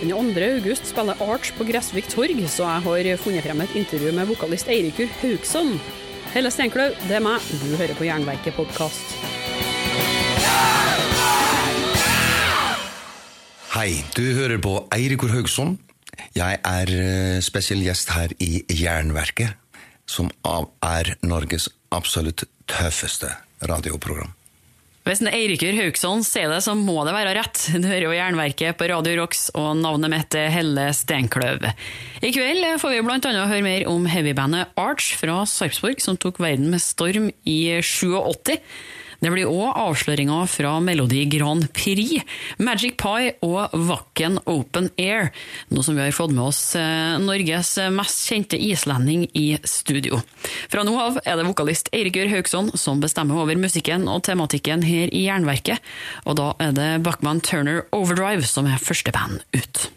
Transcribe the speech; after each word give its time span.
Den 0.00 0.14
2. 0.16 0.40
august 0.56 0.86
spiller 0.88 1.18
Arch 1.20 1.50
på 1.58 1.64
Gressvik 1.68 2.06
torg, 2.08 2.38
så 2.48 2.64
jeg 2.64 2.84
har 2.86 3.18
funnet 3.20 3.44
frem 3.44 3.58
et 3.60 3.74
intervju 3.76 4.14
med 4.16 4.30
vokalist 4.30 4.70
Eirikur 4.72 5.10
Haugsson. 5.20 5.74
Helle 6.32 6.48
Steinklaug, 6.48 6.96
det 7.04 7.18
er 7.18 7.20
meg. 7.20 7.44
Du 7.60 7.74
hører 7.76 7.92
på 7.98 8.06
Jernverket 8.08 8.56
podkast. 8.56 9.12
Hei, 13.74 14.00
du 14.16 14.24
hører 14.40 14.56
på 14.64 14.78
Eirikur 14.96 15.34
Haugsson. 15.36 15.76
Jeg 16.32 16.62
er 16.64 16.96
eh, 16.96 17.44
spesiell 17.44 17.84
gjest 17.84 18.16
her 18.16 18.32
i 18.40 18.64
Jernverket, 18.72 19.52
som 20.08 20.32
er 20.48 21.12
Norges 21.20 21.68
absolutt 21.92 22.48
tøffeste 22.64 23.34
radioprogram. 23.68 24.32
Hvis 25.10 25.24
en 25.24 25.32
Eirikur 25.32 25.74
Hauksson 25.74 26.20
sier 26.22 26.52
det, 26.52 26.60
så 26.62 26.70
må 26.78 27.00
det 27.02 27.10
være 27.10 27.32
rett. 27.34 27.64
Du 27.74 27.88
hører 27.88 28.04
jo 28.04 28.12
Jernverket 28.14 28.76
på 28.78 28.86
Radio 28.92 29.16
Rocks, 29.18 29.48
og 29.58 29.80
navnet 29.80 30.12
mitt 30.12 30.36
er 30.38 30.52
Helle 30.54 30.84
Steinkløv. 30.94 31.66
I 32.22 32.30
kveld 32.30 32.68
får 32.78 32.94
vi 32.94 33.00
annet 33.02 33.26
høre 33.50 33.64
mer 33.66 33.88
om 33.90 34.06
heavybandet 34.06 34.70
Arch 34.78 35.16
fra 35.18 35.40
Sarpsborg, 35.50 35.98
som 35.98 36.14
tok 36.14 36.38
verden 36.38 36.70
med 36.70 36.84
storm 36.84 37.26
i 37.42 37.58
87. 37.82 38.54
Det 39.20 39.30
blir 39.32 39.48
òg 39.50 39.76
avsløringer 39.76 40.48
fra 40.48 40.72
Melodi 40.84 41.26
Grand 41.30 41.66
Prix, 41.76 42.24
Magic 42.58 42.96
Pie 43.00 43.34
og 43.44 43.74
Wacken 43.88 44.40
Open 44.48 44.88
Air. 45.00 45.30
Nå 45.68 45.84
som 45.84 45.98
vi 45.98 46.04
har 46.06 46.16
fått 46.16 46.32
med 46.32 46.46
oss 46.46 46.62
eh, 46.78 47.18
Norges 47.20 47.74
mest 47.92 48.24
kjente 48.30 48.58
islending 48.60 49.26
i 49.36 49.46
studio. 49.68 50.22
Fra 50.72 50.84
nå 50.86 50.96
av 51.00 51.20
er 51.24 51.36
det 51.36 51.46
vokalist 51.48 51.92
Eirikur 51.92 52.30
Haugsson 52.32 52.72
som 52.80 53.02
bestemmer 53.04 53.42
over 53.44 53.60
musikken 53.60 54.08
og 54.08 54.24
tematikken 54.28 54.84
her 54.86 55.12
i 55.12 55.26
Jernverket. 55.28 55.84
Og 56.24 56.40
da 56.40 56.52
er 56.62 56.76
det 56.76 56.90
Bachman 57.04 57.44
Turner 57.44 57.84
Overdrive 57.96 58.48
som 58.48 58.68
er 58.70 58.80
første 58.80 59.12
band 59.14 59.44
ut. 59.56 59.90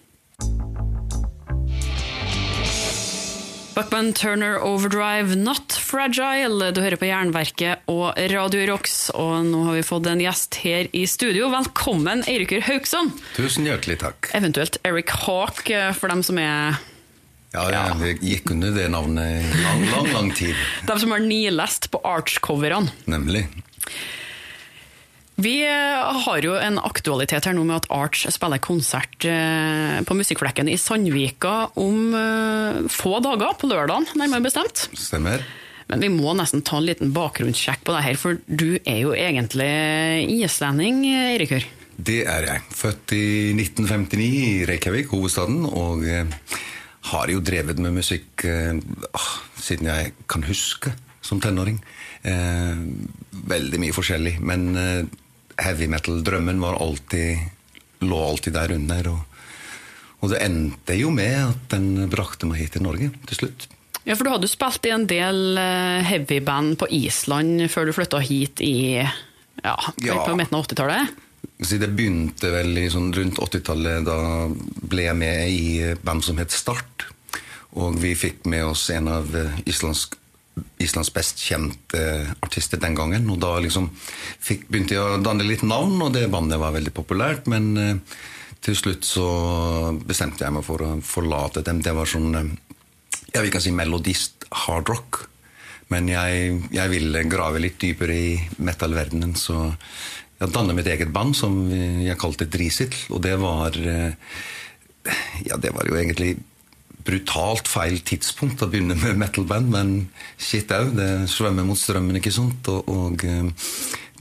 Buckman 3.76 4.14
Turner 4.14 4.60
Overdrive, 4.62 5.36
Not 5.36 5.74
Fragile. 5.74 6.72
Du 6.72 6.82
hører 6.84 7.00
på 7.02 7.08
Jernverket 7.10 7.82
og 7.90 8.14
Radio 8.30 8.68
Rocks, 8.70 9.08
og 9.18 9.48
nå 9.50 9.64
har 9.66 9.78
vi 9.80 9.86
fått 9.88 10.06
en 10.12 10.22
gjest 10.22 10.60
her 10.62 10.90
i 10.94 11.06
studio. 11.10 11.48
Velkommen, 11.54 12.22
Eirikur 12.30 12.62
Haugsson. 12.68 13.10
Tusen 13.34 13.66
hjertelig 13.66 13.98
takk. 14.04 14.30
Eventuelt 14.38 14.78
Eric 14.86 15.10
Hawk, 15.26 15.64
for 15.98 16.14
dem 16.14 16.22
som 16.26 16.38
er 16.44 16.78
Ja, 17.54 17.66
jeg 17.70 18.20
gikk 18.22 18.54
under 18.54 18.74
det 18.78 18.88
navnet 18.94 19.42
i 19.42 19.64
lang, 19.64 19.84
lang, 19.90 20.12
lang 20.14 20.32
tid, 20.38 20.54
dem 20.90 21.02
som 21.02 21.14
har 21.16 21.26
nilest 21.26 21.90
på 21.94 22.02
Arch-coverne. 22.06 22.94
nemlig. 23.10 23.48
Vi 25.36 25.54
eh, 25.66 26.22
har 26.26 26.46
jo 26.46 26.54
en 26.62 26.78
aktualitet 26.78 27.48
her 27.48 27.56
nå 27.58 27.64
med 27.66 27.80
at 27.80 27.90
Arch 27.94 28.28
spiller 28.30 28.62
konsert 28.62 29.26
eh, 29.26 29.98
på 30.06 30.18
Musikkflekken 30.18 30.70
i 30.70 30.78
Sandvika 30.78 31.72
om 31.82 32.14
eh, 32.18 32.84
få 32.94 33.18
dager, 33.26 33.56
på 33.58 33.70
lørdagen 33.72 34.06
nærmere 34.20 34.46
bestemt. 34.46 34.88
Stemmer. 34.94 35.42
Men 35.90 36.06
vi 36.06 36.12
må 36.14 36.36
nesten 36.38 36.62
ta 36.66 36.78
en 36.78 36.86
liten 36.86 37.16
bakgrunnssjekk 37.16 37.82
på 37.86 37.96
det 37.96 38.04
her, 38.06 38.20
for 38.20 38.38
du 38.46 38.78
er 38.86 39.00
jo 39.02 39.16
egentlig 39.18 39.72
islending, 40.38 41.02
Eirikur. 41.10 41.66
Det 41.94 42.22
er 42.30 42.48
jeg. 42.48 42.62
Født 42.74 43.14
i 43.18 43.26
1959 43.58 44.30
i 44.30 44.54
Reykjavik, 44.70 45.12
hovedstaden, 45.14 45.66
og 45.68 46.06
har 47.12 47.34
jo 47.34 47.44
drevet 47.44 47.82
med 47.84 47.98
musikk 48.00 48.46
ah, 48.48 49.28
siden 49.60 49.92
jeg 49.92 50.14
kan 50.32 50.48
huske, 50.48 50.96
som 51.24 51.44
tenåring. 51.44 51.82
Eh, 52.24 52.80
veldig 53.52 53.80
mye 53.84 53.96
forskjellig, 53.96 54.38
men 54.48 54.70
eh, 54.80 55.04
heavy 55.62 55.88
metal-drømmen 55.92 56.60
var 56.64 56.80
alltid, 56.82 57.38
lå 58.06 58.20
alltid 58.30 58.54
der 58.58 58.74
under. 58.76 59.10
Og, 59.14 59.20
og 60.24 60.34
det 60.34 60.42
endte 60.46 60.98
jo 60.98 61.12
med 61.14 61.38
at 61.50 61.66
den 61.76 62.08
brakte 62.12 62.50
meg 62.50 62.64
hit 62.64 62.76
til 62.78 62.86
Norge 62.86 63.12
til 63.30 63.42
slutt. 63.44 63.68
Ja, 64.04 64.18
for 64.20 64.28
du 64.28 64.34
hadde 64.34 64.50
jo 64.50 64.52
spilt 64.52 64.84
i 64.90 64.92
en 64.92 65.06
del 65.08 65.60
heavy-band 66.04 66.76
på 66.82 66.90
Island 66.92 67.70
før 67.72 67.88
du 67.88 67.94
flytta 67.96 68.20
hit 68.20 68.60
i 68.66 69.00
ja, 69.00 69.76
Ja. 70.04 70.18
på 70.26 70.36
midten 70.36 70.58
av 70.60 70.66
80-tallet. 70.68 71.14
Så 71.64 71.78
det 71.80 71.92
begynte 71.96 72.50
vel 72.52 72.76
i 72.82 72.90
sånn 72.92 73.14
rundt 73.16 73.40
80-tallet. 73.40 74.04
Da 74.08 74.18
ble 74.92 75.06
jeg 75.06 75.16
med 75.16 75.54
i 75.54 75.94
band 76.04 76.26
som 76.26 76.40
het 76.42 76.52
Start. 76.52 77.06
Og 77.80 77.96
vi 78.02 78.12
fikk 78.18 78.44
med 78.52 78.66
oss 78.74 78.90
en 78.94 79.08
av 79.10 79.32
eh, 79.38 79.56
Islands, 80.84 81.10
best 81.14 81.42
kjente 81.42 82.04
artister 82.44 82.82
den 82.82 82.96
gangen. 82.98 83.30
Og 83.34 83.40
da 83.42 83.56
liksom 83.64 83.90
fikk, 83.96 84.68
begynte 84.70 84.98
jeg 84.98 85.04
å 85.04 85.22
danne 85.24 85.48
litt 85.48 85.66
navn, 85.66 85.98
og 86.06 86.14
det 86.16 86.30
bandet 86.34 86.62
var 86.62 86.76
veldig 86.76 86.94
populært. 86.96 87.50
Men 87.52 87.70
eh, 87.80 88.18
til 88.64 88.78
slutt 88.78 89.08
så 89.08 89.28
bestemte 90.06 90.46
jeg 90.46 90.56
meg 90.56 90.66
for 90.68 90.86
å 90.86 90.96
forlate 91.04 91.66
dem. 91.66 91.82
Det 91.84 91.96
var 91.96 92.10
sånn 92.10 92.32
Jeg 92.34 93.40
ja, 93.40 93.42
vi 93.42 93.54
kan 93.54 93.64
si 93.64 93.74
melodist 93.74 94.46
hardrock. 94.66 95.26
Men 95.92 96.08
jeg, 96.10 96.60
jeg 96.74 96.90
ville 96.90 97.26
grave 97.30 97.62
litt 97.62 97.80
dypere 97.82 98.14
i 98.16 98.36
metal-verdenen, 98.64 99.36
så 99.38 99.74
jeg 100.40 100.52
dannet 100.54 100.78
mitt 100.78 100.90
eget 100.90 101.12
band 101.14 101.36
som 101.38 101.58
jeg 101.72 102.20
kalte 102.20 102.50
Drisil. 102.52 102.94
Og 103.14 103.22
det 103.24 103.36
var 103.42 103.78
eh, 103.78 104.16
Ja, 105.48 105.58
det 105.60 105.74
var 105.76 105.88
jo 105.90 105.98
egentlig 106.00 106.38
brutalt 107.04 107.68
feil 107.68 108.00
tidspunkt 108.06 108.64
å 108.64 108.70
begynne 108.72 108.96
med 109.00 109.20
metal-band, 109.20 109.70
men 109.74 109.94
shit 110.38 110.72
au, 110.76 110.88
det 110.96 111.28
svømmer 111.32 111.68
mot 111.68 111.80
strømmen, 111.80 112.20
ikke 112.20 112.34
sant? 112.34 112.70
Og, 112.72 112.90
og 112.90 113.26
eh, 113.28 113.48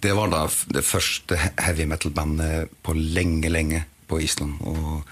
det 0.03 0.15
var 0.19 0.33
da 0.33 0.47
det 0.75 0.85
første 0.87 1.39
heavy 1.39 1.87
metal-bandet 1.91 2.73
på 2.83 2.95
lenge, 2.99 3.53
lenge 3.53 3.85
på 4.11 4.19
Island. 4.25 4.59
Og 4.67 5.05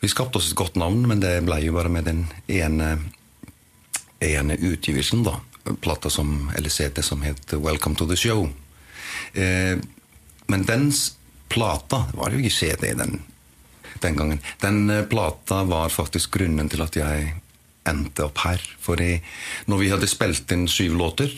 vi 0.00 0.10
skapte 0.10 0.38
oss 0.38 0.52
et 0.52 0.58
godt 0.58 0.78
navn, 0.80 1.02
men 1.10 1.22
det 1.22 1.40
ble 1.46 1.58
jo 1.64 1.74
bare 1.76 1.92
med 1.92 2.06
den 2.08 2.28
ene 2.48 2.94
ene 4.20 4.56
utgivelsen, 4.56 5.24
da. 5.24 5.40
Plata 5.80 6.10
som, 6.10 6.50
eller 6.56 6.72
CD 6.72 7.02
som 7.02 7.22
het 7.22 7.52
Welcome 7.52 7.96
to 7.96 8.06
the 8.08 8.16
Show. 8.16 8.48
Eh, 9.32 9.76
men 10.46 10.64
dens 10.66 11.14
plata 11.48 12.04
var 12.14 12.32
jo 12.32 12.40
ikke 12.40 12.54
CD 12.54 12.94
den, 12.96 13.20
den 14.04 14.18
gangen. 14.18 14.42
Den 14.62 14.90
eh, 14.90 15.06
plata 15.08 15.62
var 15.68 15.92
faktisk 15.94 16.36
grunnen 16.38 16.70
til 16.72 16.84
at 16.84 16.98
jeg 16.98 17.34
endte 17.88 18.26
opp 18.26 18.42
her. 18.44 18.62
For 18.82 19.00
når 19.00 19.80
vi 19.80 19.90
hadde 19.92 20.10
spilt 20.10 20.52
inn 20.54 20.68
syv 20.70 20.98
låter 21.00 21.32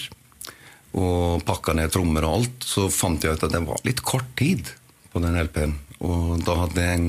og 0.93 1.45
pakka 1.49 1.75
ned 1.77 1.93
trommer 1.95 2.27
og 2.29 2.41
alt, 2.41 2.67
så 2.67 2.89
fant 2.93 3.25
jeg 3.25 3.37
ut 3.37 3.45
at 3.47 3.55
det 3.55 3.63
var 3.65 3.85
litt 3.87 4.03
kort 4.05 4.29
tid 4.37 4.75
på 5.13 5.23
den 5.25 5.39
LP-en. 5.41 5.77
Og 6.05 6.43
da 6.45 6.59
hadde 6.65 6.89
en 6.89 7.07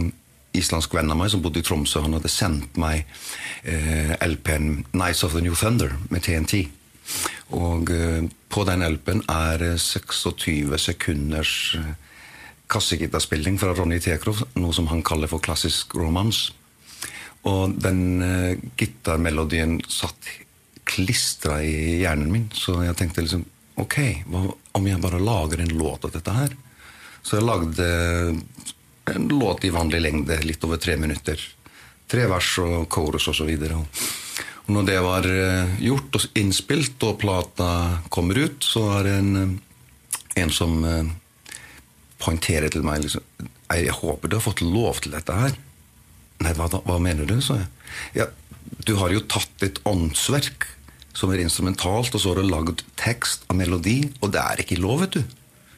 islandsk 0.53 0.93
venn 0.93 1.11
av 1.11 1.17
meg 1.17 1.31
som 1.33 1.41
bodde 1.43 1.63
i 1.63 1.65
Tromsø, 1.65 2.03
han 2.05 2.15
hadde 2.17 2.31
sendt 2.31 2.77
meg 2.79 3.07
eh, 3.65 4.13
LP-en 4.21 4.85
'Nights 4.93 5.23
of 5.25 5.33
the 5.33 5.41
New 5.41 5.57
Thunder' 5.57 5.97
med 6.09 6.23
TNT. 6.23 6.67
Og 7.57 7.89
eh, 7.91 8.29
på 8.53 8.65
den 8.69 8.85
LP-en 8.85 9.23
er 9.29 9.57
det 9.61 9.73
26 9.81 10.77
sekunders 10.79 11.75
eh, 11.79 11.93
kassegitarspilling 12.71 13.57
fra 13.61 13.73
Ronny 13.75 13.99
Tekrov, 14.01 14.43
noe 14.55 14.73
som 14.75 14.87
han 14.91 15.03
kaller 15.05 15.31
for 15.31 15.43
klassisk 15.43 15.95
romans. 15.99 16.51
Og 17.49 17.75
den 17.83 18.23
uh, 18.23 18.53
gitarmelodien 18.79 19.79
satt 19.91 20.29
klistra 20.87 21.59
i 21.63 21.99
hjernen 22.03 22.31
min, 22.31 22.47
så 22.55 22.81
jeg 22.85 22.97
tenkte 22.99 23.25
liksom 23.25 23.47
Ok, 23.81 23.97
hva 24.29 24.43
om 24.77 24.85
jeg 24.85 25.01
bare 25.01 25.17
lager 25.17 25.63
en 25.63 25.71
låt 25.79 26.03
av 26.05 26.11
dette 26.13 26.33
her? 26.35 26.51
Så 27.25 27.39
jeg 27.39 27.45
lagde 27.47 27.87
en 29.09 29.25
låt 29.31 29.65
i 29.65 29.71
vanlig 29.73 30.01
lengde, 30.03 30.37
litt 30.45 30.63
over 30.67 30.77
tre 30.77 30.93
minutter. 31.01 31.41
Tre 32.05 32.27
vers 32.29 32.51
og 32.61 32.85
chorus 32.93 33.25
og 33.31 33.37
så 33.39 33.47
videre. 33.47 33.79
Og 34.63 34.69
når 34.77 34.85
det 34.87 34.99
var 35.03 35.27
eh, 35.27 35.73
gjort 35.83 36.19
og 36.19 36.37
innspilt, 36.39 37.01
og 37.07 37.17
plata 37.23 37.69
kommer 38.13 38.43
ut, 38.45 38.63
så 38.63 38.85
er 38.99 39.07
det 39.07 39.15
en, 39.23 39.33
eh, 39.41 40.43
en 40.43 40.53
som 40.53 40.77
poengterer 42.23 42.71
til 42.73 42.85
meg 42.85 43.03
liksom, 43.03 43.25
«Ei, 43.73 43.83
Jeg 43.85 43.97
håper 43.99 44.29
du 44.29 44.37
har 44.37 44.45
fått 44.45 44.63
lov 44.63 45.01
til 45.03 45.13
dette 45.15 45.35
her. 45.35 45.55
Nei, 46.43 46.53
hva, 46.57 46.67
hva 46.71 46.97
mener 47.01 47.27
du? 47.29 47.39
sa 47.41 47.59
jeg. 47.61 47.69
Ja, 48.17 48.27
du 48.87 48.95
har 48.99 49.13
jo 49.13 49.23
tatt 49.29 49.63
et 49.65 49.79
åndsverk 49.87 50.67
som 51.13 51.31
er 51.31 51.43
instrumentalt, 51.43 52.13
og 52.15 52.21
så 52.21 52.31
har 52.33 52.41
du 52.41 52.49
lagd 52.49 52.83
tekst 52.99 53.45
og 53.49 53.57
melodi, 53.59 53.99
og 54.21 54.33
det 54.33 54.41
er 54.41 54.63
ikke 54.63 54.79
lov, 54.81 55.03
vet 55.05 55.19
du. 55.19 55.23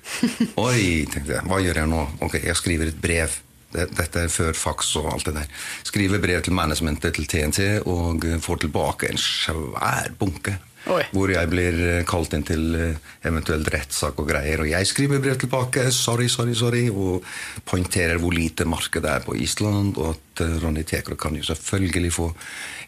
Oi, 0.67 1.05
tenkte 1.11 1.35
jeg. 1.35 1.43
Hva 1.49 1.59
gjør 1.63 1.81
jeg 1.81 1.91
nå? 1.91 2.03
Ok, 2.25 2.37
jeg 2.45 2.59
skriver 2.59 2.91
et 2.91 3.01
brev. 3.01 3.41
Dette 3.75 4.21
er 4.21 4.31
før 4.31 4.55
faks 4.55 4.93
og 5.01 5.09
alt 5.11 5.27
det 5.27 5.33
der. 5.35 5.49
Skriver 5.83 6.21
brev 6.23 6.43
til 6.45 6.55
managementet 6.55 7.17
til 7.17 7.27
TNT 7.27 7.59
og 7.83 8.23
får 8.45 8.61
tilbake 8.63 9.09
en 9.11 9.19
svær 9.19 10.13
bunke. 10.19 10.55
Oi. 10.85 11.01
Hvor 11.15 11.31
jeg 11.33 11.49
blir 11.49 11.79
eh, 11.81 12.03
kalt 12.05 12.35
inn 12.37 12.45
til 12.45 12.65
eventuell 12.75 13.45
eventuelt 13.45 13.71
rettssak 13.73 14.19
og 14.21 14.29
greier. 14.29 14.61
Og 14.63 14.69
jeg 14.69 14.87
skriver 14.89 15.21
brev 15.23 15.37
tilbake, 15.39 15.89
sorry, 15.91 16.27
sorry, 16.27 16.53
sorry, 16.57 16.85
og 16.89 17.25
poengterer 17.65 18.19
hvor 18.21 18.33
lite 18.33 18.65
marked 18.65 19.03
det 19.03 19.11
er 19.11 19.25
på 19.25 19.35
Island, 19.35 19.97
og 19.97 20.15
at 20.15 20.45
eh, 20.45 20.57
Ronny 20.63 20.83
Tekro 20.83 21.15
kan 21.15 21.35
jo 21.35 21.43
selvfølgelig 21.43 22.13
få 22.13 22.31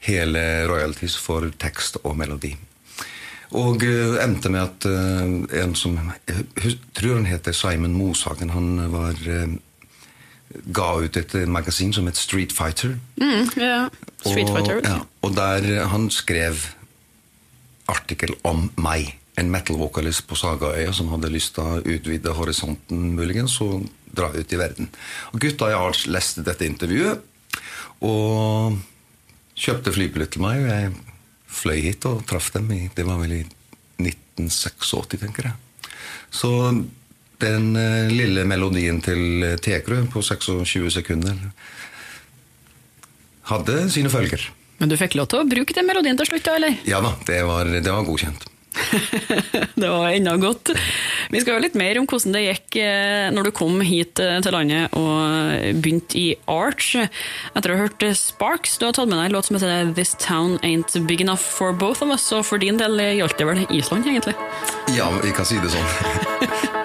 hele 0.07 0.41
royalties 0.69 1.17
for 1.17 1.49
tekst 1.59 2.01
og 2.03 2.17
melodi. 2.17 2.55
Og 3.55 3.79
uh, 3.79 4.17
endte 4.19 4.49
med 4.51 4.59
at 4.59 4.85
uh, 4.91 5.61
en 5.61 5.75
som 5.79 5.93
Jeg 6.27 6.73
tror 6.91 7.13
han 7.15 7.29
heter 7.29 7.55
Simon 7.55 7.93
Moshagen. 7.95 8.49
Han 8.51 8.91
var 8.91 9.15
uh, 9.23 9.53
ga 10.75 10.89
ut 10.99 11.15
et 11.15 11.35
magasin 11.47 11.93
som 11.95 12.09
het 12.11 12.19
Street 12.19 12.51
Fighter. 12.51 12.97
Mm, 13.15 13.47
ja. 13.55 13.87
Street 14.19 14.49
og, 14.49 14.57
Fighter. 14.57 14.81
Ja, 14.83 14.99
og 15.23 15.37
der 15.39 15.87
han 15.87 16.09
skrev 16.11 16.59
artikkel 17.91 18.35
om 18.47 18.67
meg. 18.81 19.13
En 19.37 19.51
metal-vokalist 19.53 20.25
på 20.25 20.37
Sagaøya 20.39 20.93
som 20.97 21.11
hadde 21.11 21.29
lyst 21.29 21.53
til 21.55 21.63
å 21.63 21.81
utvide 21.85 22.33
horisonten 22.33 23.11
muligens 23.17 23.59
og 23.61 23.85
dra 24.17 24.31
ut 24.33 24.53
i 24.53 24.59
verden. 24.59 24.89
Og 25.33 25.43
Gutta 25.43 25.69
i 25.69 25.77
Arts 25.77 26.07
leste 26.09 26.45
dette 26.45 26.65
intervjuet 26.65 27.21
og 28.05 28.79
kjøpte 29.57 29.93
flybillett 29.93 30.33
til 30.33 30.43
meg. 30.45 30.63
og 30.63 30.71
Jeg 30.73 30.93
fløy 31.59 31.79
hit 31.85 32.09
og 32.09 32.25
traff 32.29 32.49
dem. 32.55 32.71
i, 32.71 32.89
Det 32.93 33.05
var 33.05 33.21
vel 33.21 33.39
i 33.39 33.43
1986, 34.01 35.19
tenker 35.21 35.51
jeg. 35.51 35.55
Så 36.33 36.51
den 37.41 37.75
eh, 37.77 38.09
lille 38.09 38.43
melodien 38.49 39.01
til 39.01 39.55
Tekrø 39.61 40.03
på 40.11 40.21
26 40.25 40.89
sekunder 40.97 41.37
hadde 43.47 43.83
sine 43.93 44.09
følger. 44.11 44.49
Men 44.77 44.91
du 44.91 44.97
fikk 44.99 45.17
lov 45.17 45.31
til 45.31 45.41
å 45.41 45.47
bruke 45.47 45.73
den 45.73 45.87
melodien 45.89 46.19
til 46.19 46.29
slutt, 46.29 46.45
da, 46.45 46.59
eller? 46.59 46.77
Ja 46.87 47.01
da, 47.03 47.15
det 47.27 47.41
var, 47.47 47.69
det 47.71 47.89
var 47.89 48.05
godkjent. 48.07 48.45
det 49.81 49.89
var 49.89 50.11
ennå 50.11 50.35
godt. 50.37 50.69
Vi 51.33 51.41
skal 51.41 51.55
høre 51.55 51.65
litt 51.65 51.77
mer 51.79 51.97
om 51.97 52.05
hvordan 52.09 52.35
det 52.35 52.43
gikk 52.43 52.77
eh, 52.83 53.27
når 53.33 53.49
du 53.49 53.53
kom 53.57 53.81
hit 53.81 54.21
eh, 54.21 54.37
til 54.45 54.53
landet 54.53 54.93
og 54.97 55.81
begynte 55.81 56.19
i 56.19 56.27
Arch. 56.51 56.93
Etter 56.97 57.73
å 57.73 57.79
ha 57.79 57.87
hørt 57.87 58.05
Sparks, 58.19 58.77
du 58.77 58.87
har 58.87 58.95
tatt 58.97 59.09
med 59.09 59.17
deg 59.17 59.31
en 59.31 59.37
låt 59.39 59.49
som 59.49 59.57
heter 59.57 59.93
This 59.97 60.13
Town 60.21 60.57
Ain't 60.61 60.93
Big 61.09 61.25
Enough 61.25 61.41
For 61.41 61.73
Both 61.73 62.05
of 62.05 62.13
Us, 62.13 62.29
og 62.37 62.45
for 62.47 62.61
din 62.61 62.79
del 62.79 63.01
gjaldt 63.17 63.41
det 63.41 63.49
vel 63.49 63.65
Island, 63.69 64.05
egentlig? 64.05 64.37
Ja, 64.97 65.09
vi 65.23 65.33
kan 65.35 65.47
si 65.47 65.59
det 65.63 65.73
sånn. 65.73 66.75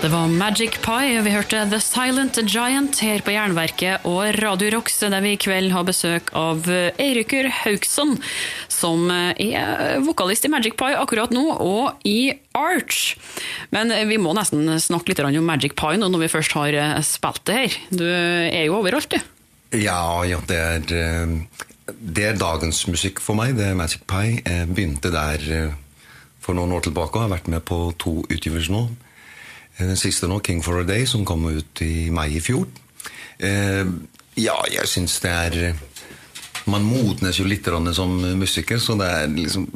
Det 0.00 0.08
var 0.08 0.30
Magic 0.32 0.78
Pie. 0.80 1.18
og 1.18 1.26
Vi 1.26 1.32
hørte 1.34 1.58
The 1.68 1.76
Silent 1.84 2.38
Giant 2.48 3.02
her 3.04 3.20
på 3.20 3.34
Jernverket 3.34 4.06
og 4.08 4.30
Radio 4.40 4.70
Rocks, 4.72 4.94
der 5.02 5.20
vi 5.20 5.34
i 5.34 5.40
kveld 5.40 5.74
har 5.74 5.84
besøk 5.84 6.30
av 6.32 6.64
Eirikur 6.72 7.50
Haugsson, 7.52 8.14
som 8.72 9.10
er 9.12 10.00
vokalist 10.00 10.48
i 10.48 10.50
Magic 10.52 10.78
Pie 10.80 10.96
akkurat 10.96 11.34
nå, 11.36 11.42
og 11.52 12.00
i 12.08 12.32
Arch. 12.56 13.18
Men 13.76 13.92
vi 14.08 14.16
må 14.16 14.32
nesten 14.38 14.64
snakke 14.80 15.12
litt 15.12 15.20
om 15.20 15.36
Magic 15.44 15.76
Pie 15.76 16.00
nå 16.00 16.08
når 16.08 16.24
vi 16.24 16.30
først 16.32 16.56
har 16.56 16.80
spilt 17.04 17.44
det 17.52 17.58
her. 17.58 17.78
Du 17.92 18.06
er 18.08 18.64
jo 18.70 18.80
overalt, 18.80 19.12
du. 19.12 19.20
Ja, 19.76 20.24
ja, 20.24 20.40
det 20.48 20.62
er, 20.64 20.88
eh, 20.96 21.68
det 22.00 22.24
er 22.24 22.40
dagens 22.40 22.86
musikk 22.88 23.20
for 23.20 23.36
meg. 23.36 23.52
Det 23.60 23.68
er 23.68 23.76
Magic 23.76 24.08
Pie. 24.08 24.40
Jeg 24.48 24.72
begynte 24.72 25.12
der 25.12 25.44
eh, 25.60 25.78
for 26.40 26.56
noen 26.56 26.72
år 26.72 26.88
tilbake 26.88 27.20
og 27.20 27.28
har 27.28 27.36
vært 27.36 27.52
med 27.52 27.68
på 27.68 27.92
to 28.00 28.22
utgivelser 28.32 28.78
nå. 28.78 28.86
Eh, 29.80 29.86
Den 29.86 29.96
siste 29.96 30.26
nå, 30.28 30.40
'King 30.40 30.62
for 30.62 30.80
a 30.80 30.84
Day', 30.84 31.06
som 31.06 31.24
kom 31.24 31.48
ut 31.48 31.82
i 31.82 32.10
mai 32.10 32.36
i 32.36 32.40
fjor. 32.40 32.66
Eh, 33.38 33.84
ja, 34.36 34.64
jeg 34.70 34.88
syns 34.88 35.20
det 35.20 35.30
er 35.30 35.74
Man 36.66 36.82
modnes 36.84 37.38
jo 37.38 37.44
litt 37.44 37.64
som 37.94 38.38
musiker, 38.38 38.78
så 38.78 38.94
det 38.98 39.06
er 39.08 39.28
liksom 39.28 39.66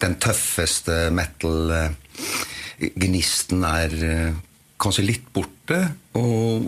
Den 0.00 0.14
tøffeste 0.14 1.10
metal-gnisten 1.12 3.64
er 3.64 4.34
kanskje 4.78 5.04
litt 5.04 5.32
borte, 5.32 5.92
og 6.14 6.62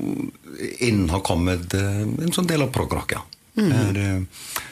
inn 0.81 1.08
har 1.08 1.20
kommet 1.20 1.75
en 1.75 2.32
sånn 2.32 2.46
del 2.46 2.62
av 2.62 2.73
progrock, 2.73 3.12
ja. 3.12 3.23
Mm. 3.58 3.69
Det, 3.69 3.76
er, 3.76 3.93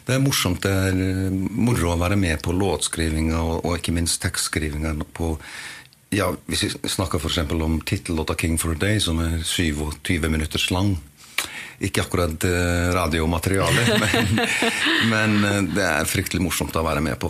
det, 0.06 0.14
er, 0.14 0.18
morsomt. 0.22 0.62
Det 0.62 0.70
er 0.70 0.94
moro 1.32 1.90
å 1.92 1.98
være 1.98 2.16
med 2.16 2.42
på 2.42 2.52
låtskrivinga 2.52 3.40
og, 3.42 3.64
og 3.64 3.76
ikke 3.76 3.92
minst 3.92 4.22
tekstskrivinga 4.22 4.94
på 5.12 5.38
ja, 6.16 6.30
Hvis 6.46 6.64
vi 6.64 6.88
snakker 6.88 7.20
f.eks. 7.20 7.38
om 7.52 7.80
tittellåta 7.80 8.34
'King 8.34 8.58
for 8.58 8.72
a 8.72 8.78
Day', 8.80 9.00
som 9.00 9.20
er 9.20 9.42
27 9.44 10.28
minutters 10.28 10.70
lang. 10.70 10.96
Ikke 11.80 12.00
akkurat 12.00 12.44
uh, 12.44 12.94
radiomateriale, 12.96 13.82
men, 14.02 14.40
men 15.10 15.34
uh, 15.44 15.74
det 15.76 15.84
er 15.84 16.08
fryktelig 16.08 16.40
morsomt 16.40 16.76
å 16.76 16.84
være 16.86 17.04
med 17.04 17.18
på. 17.20 17.28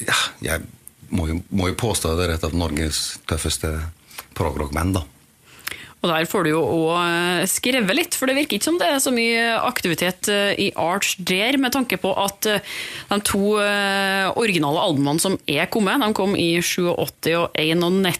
Ja, 0.00 0.16
jeg 0.40 0.64
må 1.12 1.26
jo, 1.28 1.40
må 1.50 1.68
jo 1.68 1.76
påstå 1.76 2.14
det 2.16 2.28
er 2.28 2.36
et 2.38 2.46
av 2.46 2.54
Norges 2.56 3.18
tøffeste 3.28 3.74
progrock-band, 4.38 4.96
da. 4.96 5.04
Og 6.00 6.08
der 6.08 6.24
får 6.28 6.46
du 6.46 6.50
jo 6.54 6.62
òg 6.64 7.44
skrevet 7.50 7.92
litt, 7.96 8.16
for 8.16 8.30
det 8.30 8.38
virker 8.38 8.56
ikke 8.56 8.68
som 8.70 8.78
det 8.80 8.88
er 8.88 9.02
så 9.04 9.12
mye 9.12 9.58
aktivitet 9.60 10.30
i 10.32 10.70
Arch 10.80 11.18
der, 11.18 11.58
med 11.60 11.74
tanke 11.76 12.00
på 12.00 12.14
at 12.16 12.48
de 12.48 13.20
to 13.28 13.58
originale 13.60 14.80
albumene 14.80 15.20
som 15.20 15.36
er 15.44 15.68
kommet, 15.68 16.00
de 16.00 16.16
kom 16.16 16.32
i 16.40 16.54
87 16.64 17.36
og 17.36 17.52
91. 17.52 18.16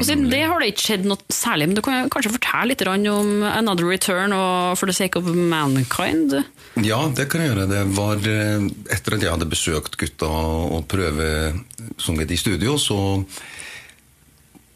Og 0.00 0.06
siden 0.08 0.30
det 0.32 0.40
har 0.48 0.62
det 0.62 0.70
ikke 0.72 0.84
skjedd 0.86 1.04
noe 1.10 1.20
særlig, 1.28 1.68
men 1.68 1.76
du 1.76 1.82
kan 1.84 2.08
kanskje 2.08 2.32
fortelle 2.38 2.72
litt 2.72 2.80
om 2.88 3.44
Another 3.44 3.84
Return 3.84 4.32
og 4.32 4.78
For 4.80 4.88
the 4.88 4.96
Sake 4.96 5.20
of 5.20 5.28
Mankind? 5.28 6.32
Ja, 6.80 7.02
det 7.12 7.28
kan 7.28 7.44
jeg 7.44 7.52
gjøre. 7.52 7.68
Det 7.68 7.82
var 7.98 8.16
etter 8.24 9.18
at 9.18 9.26
jeg 9.26 9.34
hadde 9.36 9.52
besøkt 9.52 10.00
gutta 10.00 10.32
og 10.32 10.88
prøvesunget 10.88 12.32
i 12.32 12.40
studio, 12.40 12.80
så 12.80 13.20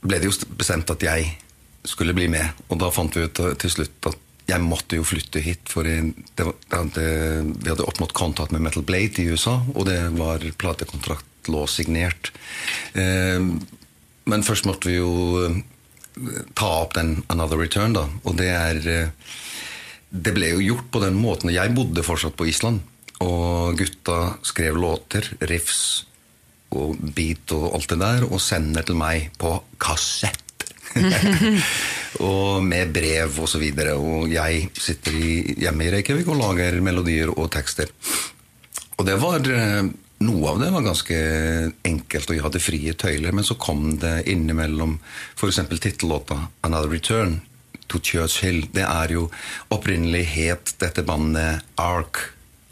ble 0.05 0.21
det 0.21 0.29
jo 0.29 0.37
bestemt 0.61 0.93
at 0.93 1.09
jeg 1.09 1.33
skulle 1.87 2.15
bli 2.17 2.29
med. 2.33 2.65
Og 2.69 2.81
da 2.81 2.91
fant 2.95 3.17
vi 3.17 3.25
ut 3.27 3.41
til 3.61 3.73
slutt 3.73 4.11
at 4.11 4.19
jeg 4.51 4.65
måtte 4.65 4.99
jo 4.99 5.07
flytte 5.07 5.43
hit. 5.45 5.71
For 5.71 5.87
det, 5.87 6.15
det 6.39 6.47
hadde, 6.73 7.05
vi 7.61 7.71
hadde 7.71 7.87
oppnådd 7.87 8.15
kontakt 8.17 8.55
med 8.55 8.65
Metal 8.65 8.85
Blade 8.87 9.23
i 9.23 9.29
USA, 9.31 9.61
og 9.75 9.87
det 9.89 10.01
var 10.19 10.45
platekontrakt 10.61 11.51
lå 11.51 11.65
signert. 11.71 12.33
Eh, 12.93 13.41
men 14.31 14.47
først 14.47 14.67
måtte 14.69 14.91
vi 14.91 14.99
jo 14.99 15.49
ta 16.59 16.69
opp 16.83 16.95
den 16.99 17.21
Another 17.33 17.61
Return, 17.61 17.95
da. 17.97 18.09
Og 18.25 18.37
det 18.41 18.51
er 18.51 19.13
Det 20.11 20.33
ble 20.35 20.49
jo 20.51 20.63
gjort 20.75 20.89
på 20.91 21.01
den 21.05 21.15
måten. 21.15 21.53
Jeg 21.55 21.71
bodde 21.71 22.03
fortsatt 22.03 22.35
på 22.35 22.49
Island. 22.51 22.81
Og 23.23 23.79
gutta 23.79 24.35
skrev 24.43 24.75
låter, 24.75 25.23
riffs 25.47 26.05
og 26.75 26.99
beat 27.15 27.53
og 27.55 27.77
alt 27.77 27.93
det 27.93 27.99
der, 28.01 28.27
og 28.27 28.43
sender 28.43 28.83
til 28.83 28.99
meg 28.99 29.31
på 29.39 29.53
kassett. 29.79 30.50
og 32.31 32.65
med 32.67 32.93
brev 32.95 33.41
og 33.41 33.49
så 33.51 33.61
videre. 33.63 33.97
Og 33.97 34.31
jeg 34.33 34.69
sitter 34.79 35.17
hjemme 35.65 35.87
i 35.87 35.95
Reykjavik 35.97 36.29
og 36.31 36.41
lager 36.41 36.81
melodier 36.85 37.33
og 37.35 37.51
tekster. 37.55 37.93
Og 38.99 39.07
det 39.09 39.17
var 39.21 39.45
Noe 40.21 40.51
av 40.51 40.59
det 40.61 40.67
var 40.69 40.83
ganske 40.85 41.19
enkelt, 41.89 42.29
og 42.29 42.37
jeg 42.37 42.45
hadde 42.45 42.61
frie 42.61 42.93
tøyler. 42.93 43.33
Men 43.33 43.47
så 43.47 43.55
kom 43.57 43.95
det 44.03 44.27
innimellom 44.29 44.99
f.eks. 45.33 45.63
tittellåta 45.81 46.37
'Another 46.61 46.93
Return' 46.93 47.39
to 47.89 47.99
Churchill. 47.99 48.67
Det 48.73 48.85
er 48.85 49.15
jo 49.17 49.31
opprinnelig 49.73 50.27
het 50.35 50.75
dette 50.83 51.03
bandet 51.09 51.65
ARC, 51.81 52.21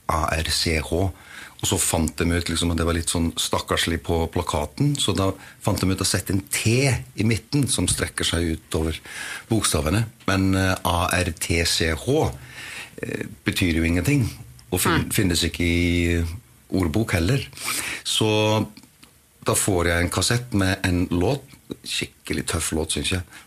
ARCH. 0.07 0.92
Og 1.59 1.67
så 1.67 1.79
fant 1.83 2.12
de 2.21 2.27
ut 2.31 2.50
liksom, 2.50 2.71
at 2.71 2.79
det 2.79 2.87
var 2.87 2.95
litt 2.95 3.11
sånn 3.11 3.33
stakkarslig 3.41 3.99
på 4.07 4.21
plakaten, 4.31 4.93
så 5.00 5.15
da 5.17 5.33
fant 5.65 5.81
de 5.83 5.91
ut 5.91 6.05
å 6.05 6.07
sette 6.07 6.35
en 6.35 6.45
T 6.55 6.87
i 6.87 7.27
midten 7.27 7.67
som 7.71 7.88
strekker 7.91 8.27
seg 8.27 8.53
utover 8.55 9.00
bokstavene. 9.50 10.05
Men 10.31 10.53
ARTCH 10.55 12.07
uh, 12.15 12.31
betyr 13.49 13.81
jo 13.81 13.88
ingenting, 13.88 14.29
og 14.71 14.85
fin 14.85 15.09
finnes 15.15 15.43
ikke 15.49 15.67
i 15.67 16.23
ordbok 16.79 17.17
heller. 17.17 17.43
Så 18.07 18.29
da 19.49 19.57
får 19.57 19.91
jeg 19.91 20.05
en 20.05 20.15
kassett 20.15 20.55
med 20.55 20.79
en 20.87 21.07
låt, 21.11 21.43
skikkelig 21.83 22.47
tøff 22.53 22.71
låt, 22.77 22.95
syns 22.95 23.17
jeg, 23.17 23.38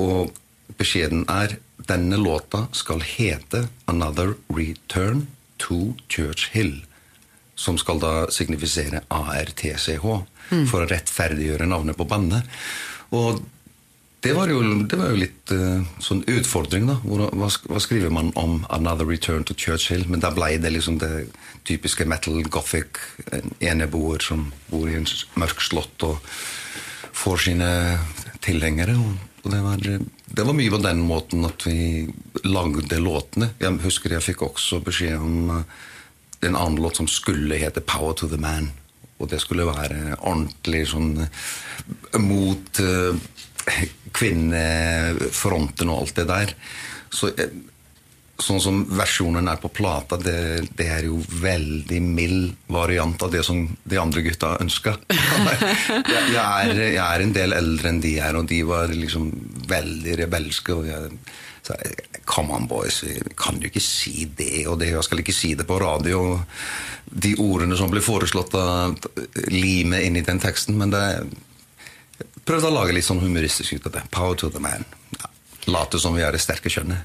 og 0.00 0.34
beskjeden 0.80 1.26
er 1.30 1.58
denne 1.88 2.18
låta 2.20 2.66
skal 2.76 3.00
hete 3.04 3.68
'Another 3.86 4.34
Return 4.48 5.28
to 5.58 5.94
Church 6.08 6.50
Hill' 6.52 6.89
som 7.60 7.78
skal 7.80 8.00
da 8.00 8.12
signifisere 8.32 9.04
ARTCH, 9.12 10.06
mm. 10.50 10.66
for 10.70 10.82
å 10.82 10.90
rettferdiggjøre 10.90 11.68
navnet 11.68 11.98
på 11.98 12.08
bandet. 12.08 12.48
Og 13.16 13.42
det 14.20 14.32
var 14.36 14.50
jo, 14.52 14.60
det 14.84 14.98
var 15.00 15.12
jo 15.12 15.20
litt 15.22 15.52
uh, 15.56 15.80
sånn 16.04 16.20
utfordring, 16.28 16.84
da. 16.90 16.98
Hvor, 17.04 17.24
hva, 17.32 17.48
hva, 17.48 17.80
skriver 17.80 18.12
man 18.12 18.32
om 18.36 18.66
'Another 18.68 19.08
Return 19.08 19.46
to 19.48 19.56
Churchill'? 19.56 20.08
Men 20.08 20.20
da 20.20 20.32
ble 20.36 20.58
det 20.60 20.72
liksom 20.74 20.98
det 21.00 21.30
typiske 21.68 22.04
metal 22.04 22.42
gothic. 22.44 23.00
Eneboer 23.60 24.20
som 24.24 24.50
bor 24.68 24.88
i 24.88 24.98
en 24.98 25.08
mørk 25.40 25.64
slott 25.64 26.04
og 26.04 26.20
får 27.16 27.44
sine 27.48 27.70
tilhengere. 28.44 28.96
Og 29.40 29.52
det 29.52 29.62
var, 29.64 29.88
det 30.36 30.44
var 30.44 30.56
mye 30.56 30.72
på 30.72 30.82
den 30.84 31.00
måten 31.08 31.48
at 31.48 31.64
vi 31.64 32.04
lagde 32.44 33.00
låtene. 33.00 33.54
Jeg 33.60 33.80
husker 33.86 34.16
jeg 34.16 34.28
fikk 34.28 34.44
også 34.50 34.82
beskjed 34.84 35.16
om 35.16 35.62
uh, 35.62 35.88
en 36.40 36.56
annen 36.56 36.82
låt 36.82 36.96
som 36.96 37.08
skulle 37.08 37.60
hete 37.60 37.80
'Power 37.80 38.12
to 38.12 38.28
the 38.28 38.36
Man'. 38.36 38.70
Og 39.18 39.28
det 39.28 39.40
skulle 39.40 39.68
være 39.68 40.16
ordentlig 40.18 40.86
sånn 40.88 41.28
mot 42.16 42.80
uh, 42.80 43.12
kvinnefronten 44.16 45.90
og 45.92 46.00
alt 46.00 46.16
det 46.16 46.28
der. 46.30 46.54
Så, 47.12 47.28
sånn 48.44 48.60
som 48.62 48.80
versjonen 48.96 49.48
er 49.50 49.60
på 49.60 49.70
plata, 49.72 50.18
det, 50.20 50.70
det 50.76 50.88
er 50.90 51.06
jo 51.08 51.20
veldig 51.42 52.00
mild 52.04 52.54
variant 52.72 53.22
av 53.22 53.32
det 53.32 53.42
som 53.46 53.62
de 53.68 54.00
andre 54.00 54.24
gutta 54.26 54.56
ønska. 54.62 54.96
jeg, 55.10 56.34
jeg, 56.34 56.76
jeg 56.94 57.04
er 57.04 57.24
en 57.24 57.36
del 57.36 57.56
eldre 57.56 57.92
enn 57.92 58.02
de 58.04 58.16
er, 58.20 58.38
og 58.38 58.48
de 58.50 58.62
var 58.68 58.92
liksom 58.94 59.30
veldig 59.70 60.18
rebelske. 60.24 60.76
og 60.76 60.88
jeg 60.90 61.20
sa 61.66 61.78
Come 62.30 62.54
on, 62.54 62.66
boys, 62.70 63.02
vi 63.02 63.16
kan 63.36 63.58
jo 63.58 63.66
ikke 63.70 63.82
si 63.82 64.28
det 64.38 64.66
og 64.70 64.78
det. 64.80 64.92
Jeg 64.92 65.06
skal 65.06 65.22
ikke 65.22 65.34
si 65.34 65.54
det 65.58 65.66
på 65.66 65.80
radio. 65.82 66.38
De 67.10 67.34
ordene 67.42 67.78
som 67.78 67.90
ble 67.90 68.02
foreslått, 68.04 68.54
limet 69.50 70.06
inn 70.06 70.20
i 70.20 70.24
den 70.26 70.38
teksten. 70.42 70.78
Men 70.78 70.94
det 70.94 71.04
prøvde 72.46 72.70
å 72.70 72.76
lage 72.76 72.94
litt 72.94 73.08
sånn 73.08 73.22
humoristisk 73.24 73.80
ut 73.80 73.90
av 73.90 73.98
det. 73.98 74.06
Power 74.14 74.38
to 74.38 74.52
the 74.52 74.62
man. 74.62 74.86
Late 75.68 76.00
som 76.00 76.14
vi 76.16 76.22
er 76.24 76.32
det 76.32 76.40
sterke 76.40 76.70
kjønnet. 76.72 77.04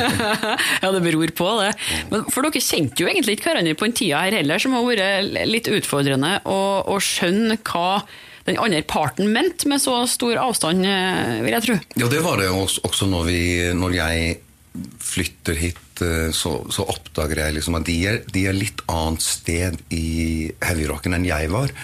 ja, 0.82 0.90
det 0.92 1.00
beror 1.04 1.32
på 1.36 1.52
det. 1.62 1.70
Men 2.10 2.26
for 2.28 2.44
dere 2.44 2.62
kjente 2.62 3.04
jo 3.04 3.08
egentlig 3.08 3.38
ikke 3.38 3.50
hverandre 3.50 3.76
på 3.78 3.88
den 3.88 3.96
tida 3.96 4.24
her 4.26 4.36
heller, 4.40 4.60
som 4.60 4.76
har 4.76 4.84
vært 4.84 5.30
litt 5.48 5.70
utfordrende 5.72 6.34
å, 6.44 6.60
å 6.92 6.98
skjønne 7.02 7.56
hva 7.64 8.02
den 8.48 8.60
andre 8.60 8.82
parten 8.88 9.32
mente 9.32 9.68
med 9.70 9.82
så 9.82 9.98
stor 10.10 10.38
avstand, 10.40 10.84
eh, 10.86 11.40
vil 11.44 11.56
jeg 11.56 11.66
tro. 11.66 11.80
Ja, 12.00 12.08
det 12.12 12.22
var 12.24 12.40
det 12.40 12.48
også 12.50 13.08
når, 13.08 13.26
vi, 13.28 13.42
når 13.76 13.96
jeg 13.98 14.38
flytter 15.02 15.58
hit, 15.60 16.02
eh, 16.04 16.30
så, 16.36 16.56
så 16.72 16.86
oppdager 16.88 17.42
jeg 17.44 17.58
liksom 17.58 17.78
at 17.78 17.88
de 17.88 17.96
er, 18.08 18.22
de 18.32 18.46
er 18.48 18.56
litt 18.56 18.84
annet 18.90 19.24
sted 19.24 19.80
i 19.94 20.50
heavyrocken 20.64 21.16
enn 21.16 21.28
jeg 21.28 21.50
var. 21.52 21.74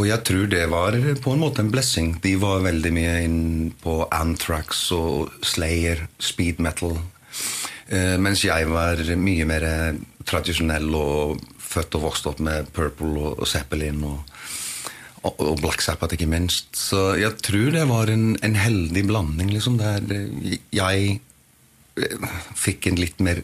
Og 0.00 0.06
jeg 0.08 0.24
tror 0.24 0.46
det 0.48 0.62
var 0.72 0.96
på 1.20 1.34
en 1.34 1.42
måte 1.42 1.60
en 1.60 1.72
blessing. 1.72 2.14
De 2.24 2.32
var 2.40 2.62
veldig 2.64 2.92
mye 2.96 3.16
inn 3.26 3.40
på 3.82 3.98
Anthrax 4.08 4.86
og 4.96 5.34
Slayer, 5.44 6.06
speed 6.16 6.62
metal. 6.64 6.96
Eh, 7.92 8.16
mens 8.16 8.46
jeg 8.46 8.70
var 8.70 9.02
mye 9.20 9.44
mer 9.50 9.66
tradisjonell 10.24 10.88
og 10.96 11.42
født 11.60 11.98
og 11.98 12.06
vokst 12.08 12.30
opp 12.30 12.40
med 12.40 12.72
Purple 12.72 13.12
og, 13.12 13.42
og 13.42 13.50
Zeppelin. 13.50 14.00
og 14.08 14.24
og 15.20 15.58
Black 15.60 15.82
Sabbath, 15.84 16.14
ikke 16.16 16.30
minst. 16.30 16.70
Så 16.76 17.14
jeg 17.20 17.36
tror 17.44 17.74
det 17.74 17.82
var 17.90 18.08
en, 18.08 18.38
en 18.40 18.54
heldig 18.56 19.02
blanding, 19.04 19.50
liksom, 19.52 19.76
der 19.76 20.00
jeg 20.72 21.18
eh, 22.00 22.30
fikk 22.56 22.88
en 22.88 22.96
litt 22.96 23.20
mer 23.20 23.42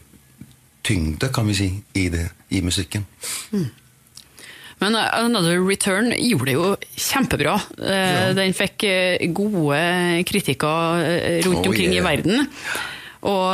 tyngde, 0.87 1.29
kan 1.35 1.49
vi 1.51 1.59
si, 1.59 1.69
i, 1.99 2.07
det, 2.09 2.31
i 2.49 2.63
musikken. 2.65 3.05
Mm. 3.53 3.69
Men 4.83 4.97
uh, 4.99 5.06
Another 5.16 5.62
Return 5.62 6.12
gjorde 6.16 6.50
det 6.50 6.56
jo 6.56 6.75
kjempebra. 6.97 7.56
Uh, 7.78 7.87
ja. 7.92 8.35
Den 8.37 8.56
fikk 8.56 8.85
gode 9.37 9.80
kritikker 10.28 11.00
rundt 11.47 11.64
oh, 11.64 11.73
omkring 11.73 11.95
yeah. 11.95 12.02
i 12.02 12.06
verden. 12.06 12.47
Og 13.26 13.49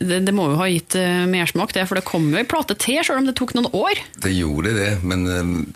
det, 0.00 0.16
det, 0.26 0.32
må 0.34 0.48
jo 0.50 0.56
ha 0.58 0.64
gitt 0.66 0.96
mersmak, 1.30 1.70
det, 1.76 1.84
for 1.86 2.00
det 2.00 2.06
kom 2.08 2.24
jo 2.32 2.38
ei 2.40 2.46
plate 2.48 2.74
til, 2.82 2.96
selv 3.06 3.20
om 3.20 3.28
det 3.28 3.36
tok 3.38 3.52
noen 3.54 3.68
år? 3.76 4.00
Det 4.24 4.32
gjorde 4.32 4.72
det, 4.74 4.88
men 5.06 5.22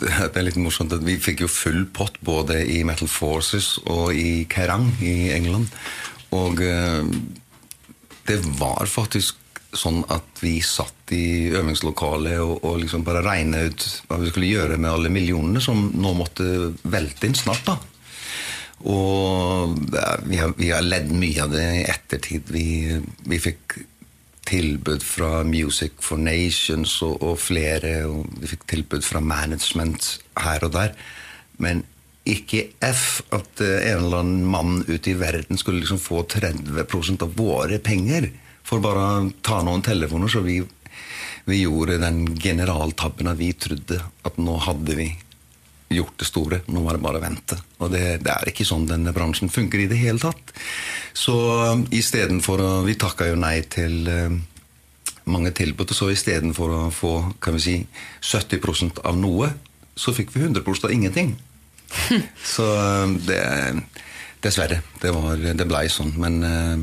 det 0.00 0.10
er 0.10 0.46
litt 0.48 0.58
morsomt 0.58 0.96
at 0.96 1.04
vi 1.06 1.14
fikk 1.22 1.44
jo 1.44 1.50
full 1.52 1.84
pott 1.94 2.16
både 2.26 2.64
i 2.64 2.80
Metal 2.88 3.06
Forces 3.12 3.76
og 3.84 4.16
i 4.16 4.42
Kerrang 4.50 4.88
i 5.04 5.30
England. 5.36 5.70
Og 6.34 6.58
det 8.26 8.40
var 8.58 8.90
faktisk 8.90 9.41
sånn 9.72 10.02
at 10.12 10.42
vi 10.42 10.58
satt 10.64 11.12
i 11.16 11.48
øvingslokalet 11.52 12.40
og, 12.42 12.58
og 12.64 12.82
liksom 12.82 13.04
bare 13.06 13.24
regna 13.24 13.64
ut 13.68 13.86
hva 14.08 14.18
vi 14.20 14.28
skulle 14.32 14.50
gjøre 14.50 14.76
med 14.76 14.90
alle 14.90 15.12
millionene 15.12 15.62
som 15.64 15.88
nå 15.96 16.12
måtte 16.18 16.44
velte 16.82 17.28
inn 17.28 17.38
snart. 17.38 17.64
da. 17.66 17.78
Og 18.82 19.78
vi 20.26 20.40
har, 20.40 20.52
vi 20.58 20.72
har 20.74 20.84
ledd 20.84 21.12
mye 21.14 21.44
av 21.44 21.54
det 21.54 21.64
i 21.78 21.86
ettertid. 21.86 22.50
Vi, 22.52 22.66
vi 23.28 23.40
fikk 23.40 23.78
tilbud 24.48 25.04
fra 25.06 25.44
Music 25.46 26.00
for 26.02 26.20
Nations 26.20 26.98
og, 27.06 27.22
og, 27.22 27.38
flere, 27.40 28.02
og 28.10 28.26
vi 28.42 28.50
fikk 28.50 28.66
tilbud 28.74 29.06
fra 29.06 29.22
management 29.22 30.16
her 30.42 30.66
og 30.66 30.74
der. 30.74 30.96
Men 31.62 31.84
ikke 32.28 32.68
F 32.84 33.22
at 33.34 33.62
en 33.62 34.04
eller 34.04 34.20
annen 34.20 34.44
mann 34.46 34.82
ute 34.86 35.14
i 35.14 35.18
verden 35.18 35.58
skulle 35.58 35.82
liksom 35.82 36.02
få 36.02 36.26
30% 36.30 37.24
av 37.24 37.32
våre 37.38 37.80
penger 37.82 38.28
for 38.66 38.83
bare 38.85 39.02
å 39.02 39.26
ta 39.45 39.61
noen 39.64 39.85
telefoner. 39.85 40.31
Så 40.33 40.42
vi, 40.45 40.61
vi 41.49 41.62
gjorde 41.62 42.00
den 42.02 42.25
generaltabben 42.40 43.31
at 43.33 43.40
vi 43.40 43.52
trodde 43.52 44.00
at 44.00 44.40
nå 44.40 44.57
hadde 44.66 44.97
vi 44.99 45.11
gjort 45.92 46.19
det 46.19 46.28
store. 46.28 46.61
Nå 46.73 46.83
var 46.85 46.97
det 46.97 47.04
bare 47.04 47.21
å 47.21 47.25
vente. 47.25 47.59
Og 47.83 47.92
det, 47.92 48.04
det, 48.25 48.33
er 48.33 48.50
ikke 48.50 48.66
sånn 48.69 48.88
denne 48.88 49.12
bransjen 49.14 49.52
funker 49.52 49.83
i 49.83 49.88
det 49.90 50.00
hele 50.00 50.23
tatt. 50.23 50.54
Så 51.12 51.35
istedenfor 51.92 52.62
å 52.62 52.71
Vi 52.87 52.97
takka 53.00 53.28
jo 53.28 53.37
nei 53.38 53.59
til 53.69 54.09
uh, 54.09 54.33
mange 55.31 55.52
tilbud, 55.54 55.92
så 55.95 56.11
istedenfor 56.12 56.76
å 56.76 56.83
få 56.95 57.12
kan 57.42 57.59
vi 57.59 57.62
si, 57.62 57.76
70% 58.25 59.02
av 59.07 59.19
noe, 59.21 59.52
så 59.95 60.14
fikk 60.16 60.33
vi 60.35 60.47
100 60.47 60.64
av 60.64 60.92
ingenting. 60.92 61.37
så 62.54 62.66
um, 63.04 63.19
det 63.26 63.42
Dessverre. 64.42 64.81
Det, 64.99 65.12
var, 65.14 65.38
det 65.38 65.66
blei 65.71 65.85
sånn. 65.92 66.16
Men 66.19 66.40
uh, 66.42 66.81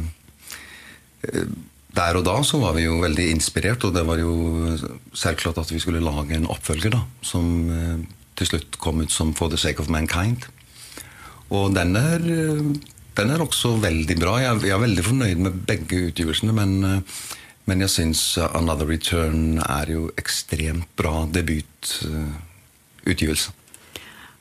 der 2.00 2.20
og 2.20 2.24
da 2.28 2.36
så 2.48 2.60
var 2.62 2.74
vi 2.78 2.84
jo 2.86 3.00
veldig 3.04 3.26
inspirert, 3.34 3.84
og 3.88 3.92
det 3.96 4.04
var 4.08 4.18
jo 4.22 4.32
selvklart 5.18 5.60
at 5.64 5.72
vi 5.74 5.82
skulle 5.84 6.04
lage 6.04 6.34
en 6.38 6.52
oppfølger 6.52 6.92
da, 6.96 7.02
som 7.26 7.46
eh, 7.76 8.00
til 8.40 8.46
slutt 8.54 8.72
kom 8.82 8.98
ut 9.04 9.12
som 9.14 9.34
For 9.36 9.48
the 9.52 9.60
Sake 9.60 9.80
of 9.84 9.92
Mankind. 9.92 10.42
Og 11.50 11.66
den 11.76 11.92
er, 11.98 12.20
den 13.18 13.30
er 13.34 13.42
også 13.42 13.70
veldig 13.82 14.18
bra. 14.22 14.34
Jeg, 14.44 14.54
jeg, 14.68 14.76
er 14.76 14.86
veldig 14.86 15.06
fornøyd 15.08 15.40
med 15.48 15.62
begge 15.68 15.98
utgivelsene, 16.12 16.54
men, 16.56 16.72
eh, 16.86 17.02
men 17.70 17.78
jeg 17.86 17.92
syns 17.96 18.22
Another 18.48 18.88
Return 18.90 19.44
er 19.66 19.86
jo 19.92 20.02
ekstremt 20.22 20.88
bra 21.00 21.16
debututgivelse. 21.34 23.50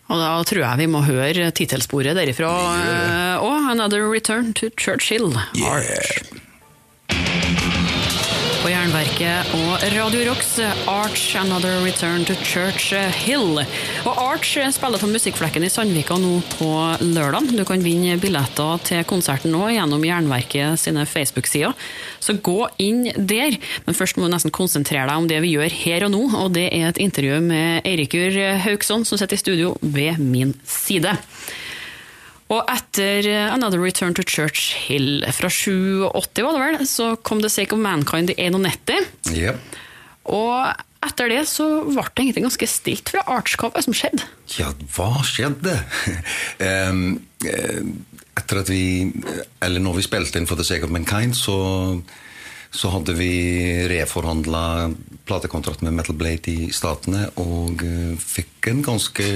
Og 0.09 0.17
da 0.17 0.29
tror 0.49 0.63
jeg 0.63 0.81
vi 0.81 0.87
må 0.89 1.03
høre 1.05 1.51
tittelsporet 1.53 2.17
derifra 2.17 2.49
òg. 2.49 2.81
Eh, 2.81 3.37
Another 3.69 4.09
Return 4.09 4.55
to 4.55 4.71
Churchill. 4.81 5.37
Yeah. 5.55 6.38
Jernverket 8.99 9.51
og 9.55 9.83
Radio 9.95 10.25
Rocks 10.27 10.57
Arch 10.91 11.37
Another 11.39 11.85
Return 11.85 12.25
to 12.27 12.35
Church 12.43 12.91
Hill. 13.15 13.61
Og 14.03 14.19
Arch 14.19 14.57
spiller 14.75 14.99
på 14.99 15.07
Musikkflekken 15.07 15.63
i 15.63 15.71
Sandvika 15.71 16.17
nå 16.19 16.41
på 16.57 16.71
lørdag. 17.05 17.53
Du 17.55 17.63
kan 17.69 17.85
vinne 17.85 18.17
billetter 18.19 18.83
til 18.89 19.05
konserten 19.07 19.55
nå 19.55 19.69
gjennom 19.71 20.03
Jernverket 20.03 20.83
sine 20.83 21.07
Facebook-sider. 21.07 21.79
Så 22.19 22.41
gå 22.43 22.57
inn 22.83 23.07
der. 23.15 23.61
Men 23.87 23.95
først 23.95 24.19
må 24.19 24.27
du 24.27 24.35
nesten 24.35 24.55
konsentrere 24.55 25.07
deg 25.07 25.23
om 25.23 25.31
det 25.31 25.39
vi 25.47 25.55
gjør 25.55 25.79
her 25.85 26.09
og 26.09 26.15
nå, 26.17 26.25
og 26.43 26.59
det 26.59 26.67
er 26.73 26.91
et 26.91 27.03
intervju 27.07 27.39
med 27.45 27.87
Eirikur 27.87 28.35
Hauksson, 28.67 29.07
som 29.07 29.21
sitter 29.21 29.39
i 29.39 29.45
studio 29.45 29.77
ved 29.79 30.19
min 30.19 30.57
side. 30.67 31.15
Og 32.49 32.65
etter 32.73 33.27
Another 33.53 33.81
Return 33.83 34.15
to 34.17 34.25
Church 34.25 34.73
Hill 34.87 35.21
fra 35.37 35.51
87, 35.53 36.09
var 36.09 36.57
det 36.57 36.63
vel, 36.63 36.87
så 36.89 37.13
kom 37.21 37.43
The 37.45 37.51
Sake 37.53 37.77
of 37.77 37.83
Mankind 37.85 38.33
i 38.33 38.49
91. 38.49 39.11
Yep. 39.37 39.81
Og 40.33 40.85
etter 41.05 41.31
det 41.31 41.43
så 41.47 41.67
ble 41.87 42.03
det 42.03 42.25
egentlig 42.25 42.45
ganske 42.47 42.69
stilt 42.71 43.13
fra 43.13 43.23
Arch. 43.31 43.55
Hva 43.61 43.83
som 43.85 43.97
skjedde? 43.97 44.25
Ja, 44.59 44.73
hva 44.97 45.11
skjedde? 45.27 45.77
um, 46.91 47.21
etter 48.39 48.63
at 48.63 48.71
vi 48.71 49.11
Eller 49.63 49.83
når 49.83 49.99
vi 49.99 50.07
spilte 50.07 50.41
inn 50.41 50.49
for 50.51 50.59
The 50.59 50.67
Sake 50.67 50.89
of 50.89 50.95
Mankind, 50.95 51.37
så, 51.39 51.59
så 52.75 52.91
hadde 52.95 53.15
vi 53.19 53.31
reforhandla 53.93 54.65
platekontrakt 55.29 55.85
med 55.85 55.95
Metal 56.01 56.17
Blade 56.19 56.51
i 56.51 56.73
Statene 56.75 57.29
og 57.37 57.85
uh, 57.85 58.17
fikk 58.19 58.73
en 58.73 58.83
ganske 58.87 59.29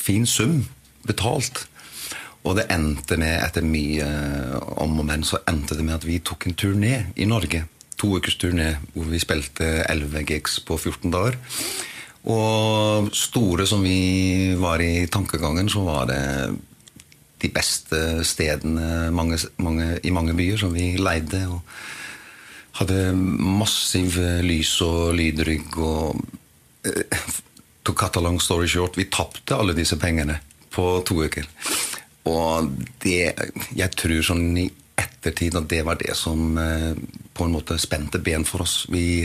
fin 0.00 0.26
sum 0.26 0.64
betalt. 1.04 1.66
Og 2.44 2.58
det 2.58 2.66
endte 2.72 3.16
med, 3.20 3.38
etter 3.40 3.64
mye 3.64 4.06
om 4.82 4.98
og 5.00 5.06
men, 5.08 5.24
så 5.24 5.40
endte 5.48 5.78
det 5.78 5.86
med 5.86 5.96
at 5.96 6.04
vi 6.04 6.20
tok 6.20 6.46
en 6.48 6.58
turné 6.60 6.94
i 7.16 7.28
Norge. 7.28 7.64
To 8.00 8.16
ukers 8.18 8.36
turné 8.40 8.74
hvor 8.92 9.08
vi 9.08 9.22
spilte 9.22 9.86
11 9.88 10.26
gigs 10.28 10.58
på 10.66 10.76
14 10.76 11.12
dager. 11.14 11.38
Og 12.28 13.10
store 13.16 13.66
som 13.68 13.84
vi 13.84 14.54
var 14.60 14.80
i 14.80 15.06
tankegangen, 15.12 15.68
så 15.72 15.84
var 15.84 16.08
det 16.08 16.22
de 17.44 17.50
beste 17.52 18.24
stedene 18.24 19.10
mange, 19.12 19.38
mange, 19.60 19.98
i 20.04 20.12
mange 20.12 20.36
byer 20.36 20.60
som 20.64 20.72
vi 20.76 20.94
leide. 21.00 21.44
Og 21.48 21.60
hadde 22.80 23.12
massiv 23.14 24.18
lys- 24.44 24.80
og 24.84 25.14
lydrygg. 25.14 25.78
og 25.78 26.20
eh, 26.84 27.20
To 27.84 27.92
cut 27.92 28.16
a 28.16 28.20
long 28.20 28.40
story 28.40 28.66
short, 28.66 28.96
vi 28.96 29.04
tapte 29.12 29.54
alle 29.54 29.74
disse 29.76 29.98
pengene 30.00 30.38
på 30.72 31.02
to 31.04 31.18
uker. 31.20 31.44
Og 32.30 32.72
det 33.04 33.34
Jeg 33.76 33.90
tror 33.98 34.22
sånn 34.24 34.46
i 34.56 34.68
ettertid 34.96 35.56
at 35.58 35.68
det 35.68 35.82
var 35.86 35.98
det 36.00 36.14
som 36.16 36.58
eh, 36.58 36.92
på 37.34 37.46
en 37.46 37.56
måte 37.56 37.78
spente 37.82 38.20
ben 38.22 38.44
for 38.46 38.64
oss. 38.64 38.84
Vi, 38.92 39.24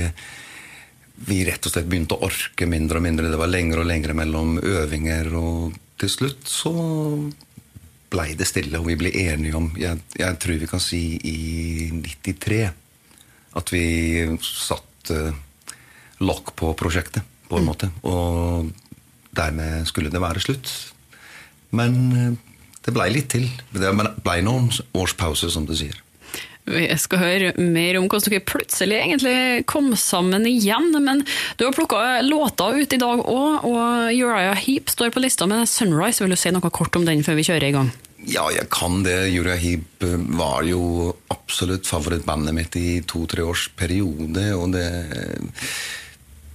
vi 1.29 1.43
rett 1.47 1.65
og 1.65 1.73
slett 1.73 1.89
begynte 1.89 2.17
å 2.17 2.25
orke 2.25 2.65
mindre 2.69 2.99
og 2.99 3.05
mindre. 3.05 3.29
Det 3.29 3.39
var 3.39 3.51
lengre 3.51 3.83
og 3.83 3.89
lengre 3.89 4.15
mellom 4.17 4.57
øvinger, 4.57 5.29
og 5.37 5.77
til 5.99 6.11
slutt 6.11 6.49
så 6.49 6.73
blei 8.09 8.33
det 8.37 8.47
stille, 8.49 8.79
og 8.79 8.89
vi 8.89 8.97
ble 8.97 9.11
enige 9.13 9.57
om 9.59 9.67
jeg, 9.77 9.99
jeg, 10.17 10.37
tror 10.41 10.61
vi 10.63 10.69
kan 10.69 10.81
si 10.81 11.03
i 11.29 11.91
93 11.93 12.63
At 13.59 13.69
vi 13.69 13.83
satte 14.41 15.19
lokk 16.25 16.55
på 16.57 16.73
prosjektet, 16.77 17.23
på 17.49 17.59
en 17.59 17.67
måte. 17.67 17.89
Og 18.05 18.69
dermed 19.35 19.87
skulle 19.89 20.11
det 20.11 20.21
være 20.21 20.41
slutt. 20.43 20.69
Men 21.77 21.95
eh, 22.17 22.48
det 22.85 22.93
blei 22.95 23.09
litt 23.13 23.31
til. 23.33 23.47
Det 23.75 23.91
blei 24.23 24.39
noen 24.45 24.69
års 24.97 25.15
pause, 25.19 25.51
som 25.51 25.65
du 25.67 25.75
sier. 25.77 25.97
Vi 26.69 26.85
skal 27.01 27.21
høre 27.21 27.53
mer 27.57 27.97
om 27.97 28.05
hvordan 28.05 28.29
dere 28.29 28.45
plutselig 28.45 28.99
egentlig 28.99 29.63
kom 29.69 29.89
sammen 29.97 30.45
igjen. 30.45 30.91
Men 31.01 31.23
du 31.57 31.65
har 31.65 31.73
plukka 31.73 32.19
låter 32.25 32.83
ut 32.83 32.93
i 32.93 33.01
dag 33.01 33.23
òg, 33.23 33.65
og 33.65 34.13
Uriah 34.13 34.59
Heap 34.59 34.91
står 34.93 35.09
på 35.15 35.23
lista 35.23 35.47
med 35.49 35.65
'Sunrise'. 35.65 36.21
Vil 36.21 36.35
du 36.35 36.37
si 36.37 36.51
noe 36.51 36.69
kort 36.69 36.95
om 36.95 37.05
den 37.05 37.23
før 37.23 37.39
vi 37.39 37.47
kjører 37.47 37.69
i 37.69 37.75
gang? 37.77 37.91
Ja, 38.27 38.49
jeg 38.51 38.69
kan 38.69 39.01
det. 39.03 39.31
Uriah 39.33 39.57
Heap 39.57 40.03
var 40.37 40.63
jo 40.67 41.15
absolutt 41.31 41.87
favorittbandet 41.87 42.53
mitt 42.53 42.75
i 42.75 43.01
to-tre 43.01 43.41
års 43.41 43.69
periode. 43.75 44.53
Og 44.53 44.71
det 44.75 44.85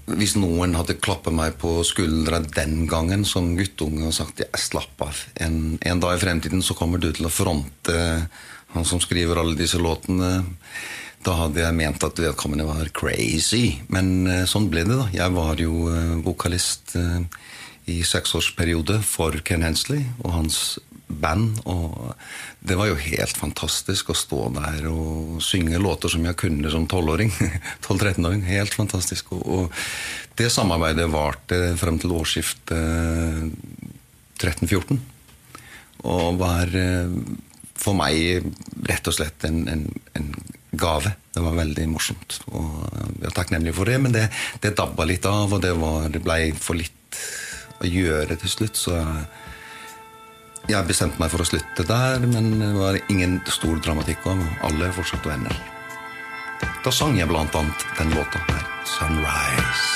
Hvis 0.05 0.35
noen 0.37 0.75
hadde 0.77 0.99
klappet 1.01 1.33
meg 1.33 1.57
på 1.61 1.79
skuldra 1.87 2.43
den 2.45 2.85
gangen 2.91 3.25
som 3.29 3.55
guttunge 3.57 4.11
og 4.11 4.17
sagt 4.17 4.43
ja, 4.43 4.51
slapp 4.59 5.01
av, 5.07 5.23
en, 5.41 5.79
en 5.81 6.03
dag 6.03 6.19
i 6.19 6.21
fremtiden 6.21 6.61
så 6.65 6.77
kommer 6.77 7.01
du 7.01 7.09
til 7.15 7.29
å 7.29 7.33
fronte 7.33 7.97
han 8.75 8.87
som 8.89 9.01
skriver 9.01 9.39
alle 9.41 9.57
disse 9.57 9.79
låtene. 9.81 10.43
Da 11.25 11.37
hadde 11.39 11.63
jeg 11.63 11.77
ment 11.79 12.05
at 12.05 12.21
vedkommende 12.21 12.67
var 12.69 12.91
crazy. 12.97 13.79
Men 13.89 14.27
eh, 14.29 14.45
sånn 14.51 14.69
ble 14.73 14.85
det, 14.85 14.99
da. 14.99 15.07
Jeg 15.15 15.33
var 15.37 15.61
jo 15.63 15.87
eh, 15.89 16.17
vokalist 16.25 16.97
eh, 17.01 17.23
i 17.89 18.01
seksårsperiode 18.05 18.99
for 19.07 19.39
Ken 19.47 19.65
Hensley 19.65 20.05
og 20.25 20.35
hans 20.35 20.59
band. 21.21 21.61
Og 21.71 22.15
det 22.65 22.77
var 22.79 22.91
jo 22.91 22.99
helt 23.01 23.39
fantastisk 23.39 24.11
å 24.13 24.19
stå 24.19 24.43
der 24.57 24.89
og 24.91 25.41
synge 25.45 25.81
låter 25.83 26.13
som 26.13 26.25
jeg 26.27 26.39
kunne 26.41 26.73
som 26.73 26.87
12-åring. 26.89 27.33
12-13-åring. 27.87 28.45
Helt 28.55 28.75
fantastisk. 28.75 29.33
Og, 29.39 29.73
det 30.35 30.49
samarbeidet 30.51 31.07
varte 31.13 31.59
frem 31.79 32.01
til 32.03 32.15
årsskiftet 32.17 33.53
13-14. 34.43 34.99
Og 36.11 36.41
var 36.41 36.73
for 37.85 37.97
meg 37.99 38.45
rett 38.89 39.11
og 39.11 39.17
slett 39.17 39.47
en, 39.49 39.65
en, 39.71 39.87
en, 40.19 40.35
gave. 40.75 41.13
Det 41.31 41.43
var 41.43 41.55
veldig 41.55 41.85
morsomt. 41.87 42.41
Og 42.51 42.71
jeg 43.21 43.29
er 43.29 43.35
takknemlig 43.37 43.77
for 43.77 43.87
det, 43.87 44.01
men 44.03 44.15
det, 44.15 44.25
det 44.63 44.75
dabba 44.75 45.07
litt 45.07 45.27
av, 45.31 45.53
og 45.55 45.63
det, 45.63 45.71
var, 45.79 46.09
det 46.11 46.23
ble 46.25 46.39
for 46.59 46.75
litt 46.79 47.21
å 47.79 47.87
gjøre 47.87 48.35
til 48.41 48.51
slutt. 48.51 48.81
Så 48.81 48.97
jeg 48.97 49.07
bestemte 50.89 51.21
meg 51.21 51.31
for 51.33 51.45
å 51.45 51.49
slutte 51.49 51.85
der, 51.89 52.25
men 52.27 52.59
det 52.61 52.73
var 52.77 52.99
ingen 53.13 53.41
stor 53.53 53.77
dramatikk, 53.85 54.25
og 54.27 54.41
alle 54.65 54.89
er 54.89 54.97
fortsatt 54.97 55.27
venner. 55.29 55.53
Da 56.85 56.93
sang 56.93 57.17
jeg 57.19 57.29
blant 57.29 57.55
annet 57.55 57.85
den 57.99 58.11
låta 58.17 58.41
her, 58.49 58.65
'Sunrise'. 58.85 59.94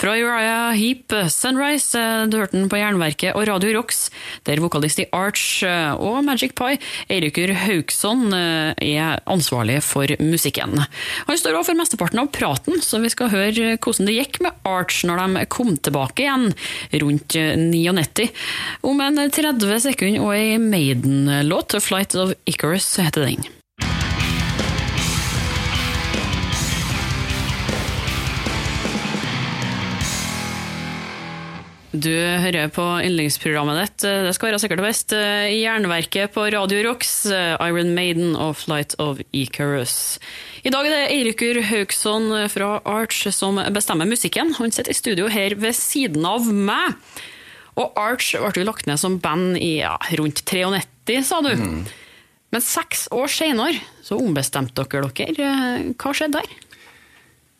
Fra 0.00 0.14
Uriah 0.16 0.72
Heap, 0.72 1.12
'Sunrise', 1.28 1.92
du 2.32 2.38
hørte 2.38 2.56
den 2.56 2.70
på 2.72 2.78
Jernverket 2.80 3.34
og 3.36 3.44
Radio 3.50 3.74
Rocks, 3.76 4.06
der 4.48 4.62
vokalist 4.64 5.02
i 5.02 5.04
Arch 5.12 5.60
og 6.00 6.24
Magic 6.24 6.54
Pie, 6.56 6.78
Eirikur 7.12 7.52
Haugsson, 7.52 8.32
er 8.32 9.20
ansvarlig 9.28 9.82
for 9.84 10.08
musikken. 10.24 10.80
Han 11.28 11.36
står 11.36 11.60
òg 11.60 11.68
for 11.68 11.76
mesteparten 11.76 12.24
av 12.24 12.32
praten, 12.32 12.80
så 12.80 13.02
vi 13.04 13.12
skal 13.12 13.28
høre 13.28 13.76
hvordan 13.76 14.08
det 14.08 14.16
gikk 14.16 14.40
med 14.40 14.56
Arch 14.64 15.04
når 15.04 15.20
de 15.20 15.46
kom 15.52 15.76
tilbake 15.76 16.24
igjen 16.24 16.48
rundt 17.04 17.36
99. 17.36 18.32
Om 18.80 19.04
en 19.04 19.24
30 19.28 19.84
sekunder 19.84 20.24
og 20.24 20.32
ei 20.32 20.56
Maiden-låt, 20.56 21.76
'Flight 21.76 22.16
of 22.16 22.32
Icarus', 22.48 22.96
heter 23.04 23.28
den. 23.28 23.59
Du 32.00 32.12
hører 32.14 32.70
på 32.72 32.84
yndlingsprogrammet 33.04 33.76
ditt. 33.76 34.04
Det 34.24 34.32
skal 34.32 34.48
være 34.50 34.60
sikkert 34.62 34.80
og 34.80 34.86
best. 34.86 35.12
Jernverket 35.12 36.32
på 36.32 36.46
Radio 36.54 36.78
Rocks, 36.86 37.26
Iron 37.28 37.90
Maiden 37.96 38.36
og 38.40 38.54
Flight 38.62 38.94
of 39.02 39.20
Icarus. 39.36 40.16
I 40.64 40.72
dag 40.72 40.86
er 40.86 40.94
det 40.94 41.10
Eirikur 41.12 41.60
Haugsson 41.68 42.30
fra 42.52 42.70
Arch 42.88 43.26
som 43.36 43.60
bestemmer 43.74 44.08
musikken. 44.08 44.54
Han 44.56 44.72
sitter 44.72 44.94
i 44.94 44.96
studio 44.96 45.28
her 45.28 45.58
ved 45.60 45.76
siden 45.76 46.24
av 46.24 46.48
meg. 46.48 46.96
Og 47.76 48.00
Arch 48.00 48.32
ble 48.38 48.62
jo 48.62 48.68
lagt 48.70 48.88
ned 48.88 49.00
som 49.02 49.18
band 49.20 49.58
i 49.60 49.80
ja, 49.82 49.98
rundt 50.20 50.44
93, 50.46 51.20
sa 51.26 51.42
du. 51.44 51.52
Mm. 51.52 51.84
Men 52.54 52.64
seks 52.64 53.08
år 53.12 53.28
seinere 53.30 53.76
så 54.06 54.16
ombestemte 54.18 54.88
dere 54.88 55.12
dere. 55.20 55.52
Hva 56.00 56.16
skjedde 56.16 56.40
der? 56.40 56.69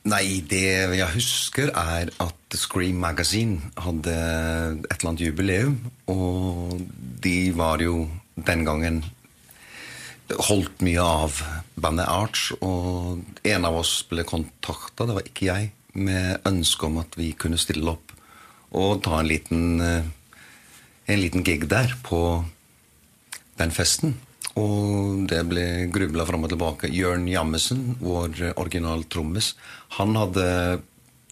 Nei, 0.09 0.41
det 0.49 0.65
jeg 0.97 1.13
husker, 1.13 1.69
er 1.77 2.09
at 2.25 2.55
Scream 2.57 3.03
Magazine 3.03 3.61
hadde 3.77 4.15
et 4.15 4.95
eller 4.95 5.11
annet 5.11 5.25
jubileum. 5.27 5.75
Og 6.09 6.79
de 7.21 7.53
var 7.53 7.85
jo 7.85 8.07
den 8.35 8.65
gangen 8.65 9.03
holdt 10.31 10.81
mye 10.87 11.05
av 11.05 11.43
bandet 11.77 12.09
Arch. 12.09 12.49
Og 12.65 13.21
en 13.45 13.69
av 13.69 13.77
oss 13.83 13.99
ble 14.09 14.25
kontakta, 14.25 15.05
det 15.05 15.19
var 15.19 15.29
ikke 15.29 15.51
jeg, 15.51 15.69
med 15.93 16.49
ønske 16.49 16.89
om 16.89 16.97
at 17.03 17.21
vi 17.21 17.35
kunne 17.37 17.61
stille 17.61 17.93
opp 17.93 18.17
og 18.71 19.01
ta 19.03 19.19
en 19.19 19.27
liten, 19.27 19.81
en 19.83 21.19
liten 21.21 21.43
gig 21.45 21.67
der 21.69 21.93
på 22.07 22.23
den 23.59 23.73
festen. 23.75 24.15
Og 24.59 25.27
det 25.31 25.45
ble 25.47 25.65
grubla 25.95 26.27
fram 26.27 26.47
og 26.47 26.51
tilbake. 26.53 26.91
Jørn 26.91 27.29
Jammesen, 27.31 27.95
vår 28.01 28.55
original 28.57 29.05
trommis, 29.07 29.55
han 29.99 30.17
hadde 30.19 30.47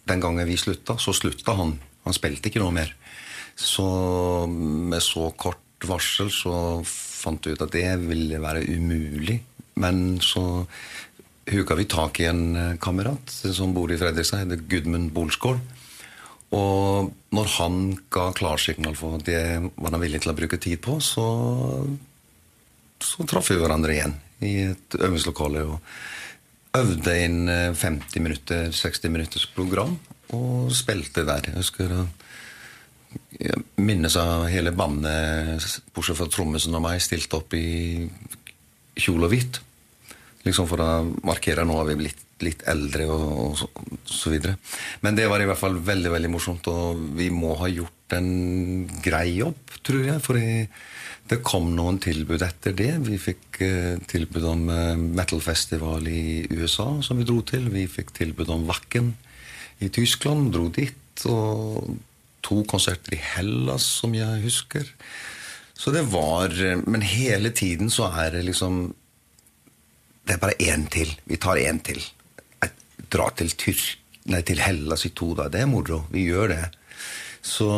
Den 0.08 0.22
gangen 0.24 0.46
vi 0.48 0.56
slutta, 0.56 0.94
så 0.96 1.12
slutta 1.12 1.52
han. 1.52 1.74
Han 2.06 2.14
spilte 2.16 2.48
ikke 2.48 2.62
noe 2.62 2.72
mer. 2.72 2.94
Så 3.60 3.84
med 4.48 5.02
så 5.04 5.26
kort 5.36 5.84
varsel 5.84 6.30
så 6.32 6.80
fant 6.86 7.44
vi 7.44 7.52
ut 7.52 7.64
at 7.66 7.74
det 7.74 7.90
ville 8.06 8.40
være 8.40 8.64
umulig. 8.72 9.42
Men 9.76 10.16
så 10.24 10.64
huka 11.48 11.76
vi 11.76 11.84
tak 11.84 12.20
i 12.20 12.28
en 12.30 12.78
kamerat 12.80 13.28
som 13.28 13.74
bor 13.76 13.92
i 13.92 13.98
Fredrikstad, 14.00 14.46
heter 14.46 14.64
Gudmund 14.64 15.12
Bolskål. 15.12 15.60
Og 16.56 17.12
når 17.36 17.48
han 17.58 17.80
ga 18.08 18.30
klarsignal 18.32 18.96
for 18.96 19.20
det 19.20 19.42
var 19.76 19.92
han 19.92 20.00
villig 20.00 20.22
til 20.24 20.32
å 20.32 20.38
bruke 20.38 20.56
tid 20.56 20.80
på, 20.84 20.96
så 21.04 21.26
så 23.04 23.26
traff 23.28 23.50
vi 23.52 23.58
hverandre 23.60 23.94
igjen 23.94 24.14
i 24.44 24.54
et 24.70 24.96
øvingslokale 24.98 25.64
og 25.66 26.78
øvde 26.78 27.14
inn 27.24 27.48
50 27.48 27.84
eh, 28.16 28.22
minutter, 28.22 28.70
60 28.72 29.12
minutters 29.12 29.46
program 29.54 29.96
og 30.36 30.72
spilte 30.76 31.24
der. 31.26 31.48
Jeg 31.48 31.56
husker 31.56 31.94
jeg 33.38 33.62
minnes 33.80 34.16
av 34.20 34.44
hele 34.52 34.72
bandet, 34.76 35.64
bortsett 35.96 36.18
fra 36.18 36.28
trommisen 36.30 36.76
og 36.76 36.84
meg, 36.84 37.00
stilte 37.00 37.38
opp 37.38 37.54
i 37.56 38.04
kjole 38.98 39.28
og 39.28 39.32
hvitt. 39.32 39.60
Liksom 40.44 40.68
for 40.68 40.82
å 40.82 40.90
markere 41.26 41.64
nå 41.66 41.76
har 41.80 41.88
vi 41.88 41.98
blitt 42.02 42.24
litt 42.44 42.62
eldre 42.70 43.08
og, 43.10 43.22
og, 43.42 43.54
så, 43.58 43.68
og, 43.74 43.96
så, 44.06 44.30
videre. 44.30 44.54
Men 45.02 45.16
det 45.18 45.26
var 45.30 45.42
i 45.42 45.48
hvert 45.48 45.58
fall 45.58 45.78
veldig 45.82 46.12
veldig 46.12 46.30
morsomt, 46.30 46.68
og 46.70 47.00
vi 47.18 47.30
må 47.34 47.56
ha 47.58 47.70
gjort 47.70 48.14
en 48.18 48.30
grei 49.02 49.40
jobb, 49.40 49.58
tror 49.86 50.04
jeg. 50.06 50.22
For 50.24 50.38
jeg, 50.38 50.68
det 51.28 51.42
kom 51.44 51.70
noen 51.76 51.98
tilbud 52.00 52.42
etter 52.44 52.74
det. 52.76 52.92
Vi 53.04 53.18
fikk 53.20 53.60
eh, 53.64 53.96
tilbud 54.08 54.44
om 54.48 54.68
eh, 54.72 54.94
metal-festival 54.96 56.08
i 56.08 56.46
USA, 56.54 56.88
som 57.04 57.20
vi 57.20 57.26
dro 57.28 57.42
til. 57.46 57.68
Vi 57.72 57.84
fikk 57.90 58.14
tilbud 58.16 58.48
om 58.54 58.64
Wacken 58.68 59.12
i 59.84 59.90
Tyskland, 59.92 60.52
dro 60.54 60.68
dit. 60.72 60.96
Og 61.28 61.98
to 62.44 62.62
konserter 62.70 63.16
i 63.16 63.20
Hellas, 63.34 63.84
som 64.00 64.14
jeg 64.16 64.44
husker. 64.46 64.88
Så 65.78 65.92
det 65.94 66.06
var 66.10 66.54
eh, 66.54 66.80
Men 66.86 67.04
hele 67.04 67.52
tiden 67.52 67.92
så 67.92 68.08
er 68.08 68.32
det 68.38 68.46
liksom 68.48 68.94
Det 70.24 70.36
er 70.36 70.42
bare 70.42 70.60
én 70.60 70.88
til. 70.88 71.12
Vi 71.28 71.36
tar 71.36 71.60
én 71.60 71.82
til. 71.84 72.00
Jeg 72.62 72.72
drar 73.12 73.36
til, 73.36 73.52
Tyrk, 73.52 73.98
nei, 74.28 74.42
til 74.42 74.60
Hellas 74.60 75.04
i 75.04 75.12
to 75.12 75.34
dager. 75.34 75.52
Det 75.52 75.60
er 75.64 75.70
moro. 75.70 76.06
Vi 76.12 76.24
gjør 76.28 76.52
det. 76.52 76.64
Så 77.44 77.68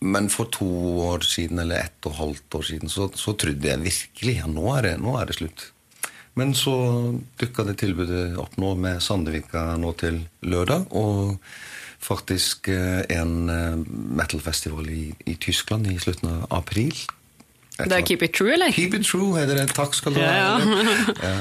men 0.00 0.30
for 0.32 0.48
to 0.52 0.68
år 1.10 1.26
siden, 1.28 1.60
eller 1.60 1.84
ett 1.84 2.06
og 2.08 2.14
et 2.14 2.20
halvt 2.20 2.56
år 2.56 2.64
siden, 2.70 2.92
så, 2.92 3.10
så 3.14 3.34
trodde 3.36 3.68
jeg 3.68 3.84
virkelig 3.84 4.38
ja, 4.38 4.48
nå 4.48 4.72
det, 4.84 4.96
nå 5.02 5.16
er 5.20 5.28
det 5.28 5.36
slutt. 5.36 5.66
Men 6.38 6.54
så 6.56 6.72
dukka 7.40 7.66
det 7.68 7.76
tilbudet 7.82 8.38
opp 8.40 8.54
nå 8.60 8.72
med 8.80 9.02
Sandvika 9.04 9.74
nå 9.80 9.92
til 10.00 10.22
lørdag. 10.46 10.86
Og 10.96 11.36
faktisk 12.00 12.70
eh, 12.72 13.02
en 13.12 13.50
eh, 13.52 13.80
metal-festival 14.16 14.88
i, 14.88 15.10
i, 15.28 15.36
Tyskland 15.42 15.90
i 15.90 15.98
slutten 16.00 16.30
av 16.30 16.46
april. 16.62 16.94
Det 17.80 17.92
er 17.96 18.04
Keep 18.06 18.24
It 18.24 18.36
True, 18.36 18.54
eller? 18.54 18.72
Keep 18.72 18.96
It 19.00 19.06
True 19.08 19.36
heter 19.40 19.58
det. 19.58 19.68
Takk 19.76 19.96
skal 19.96 20.16
du 20.16 20.22
ha. 20.22 20.32
Ja, 20.32 20.56
ja. 20.60 20.96
ja. 21.28 21.36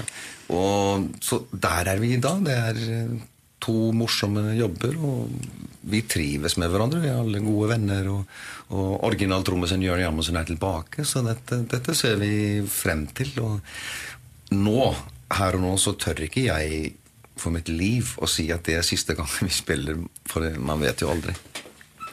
Og 0.56 1.10
så 1.24 1.44
der 1.52 1.94
er 1.94 2.02
vi 2.02 2.16
i 2.16 2.22
dag. 2.24 2.44
Det 2.44 2.56
er 2.58 2.84
eh, 2.98 3.18
to 3.64 3.92
morsomme 3.96 4.50
jobber. 4.58 5.00
og 5.00 5.69
vi 5.82 6.02
trives 6.02 6.58
med 6.60 6.72
hverandre. 6.72 7.02
Vi 7.04 7.10
er 7.12 7.20
alle 7.20 7.42
gode 7.44 7.72
venner. 7.74 8.10
Og, 8.12 8.40
og 8.76 9.06
originaltrommisen 9.08 9.84
Jørn 9.84 10.04
Jammersen 10.04 10.40
er 10.40 10.50
tilbake, 10.50 11.06
så 11.08 11.24
dette, 11.26 11.64
dette, 11.72 11.96
ser 11.98 12.20
vi 12.22 12.32
frem 12.70 13.06
til. 13.16 13.32
Og 13.44 14.56
nå, 14.56 14.80
her 15.40 15.60
og 15.60 15.66
nå, 15.66 15.76
så 15.82 15.96
tør 16.00 16.26
ikke 16.28 16.48
jeg 16.50 16.94
for 17.40 17.56
mitt 17.56 17.72
liv 17.72 18.16
å 18.20 18.28
si 18.28 18.50
at 18.52 18.66
det 18.68 18.80
er 18.80 18.88
siste 18.88 19.16
gang 19.16 19.30
vi 19.46 19.52
spiller, 19.54 20.02
for 20.28 20.46
man 20.60 20.84
vet 20.84 21.06
jo 21.06 21.12
aldri. 21.14 21.36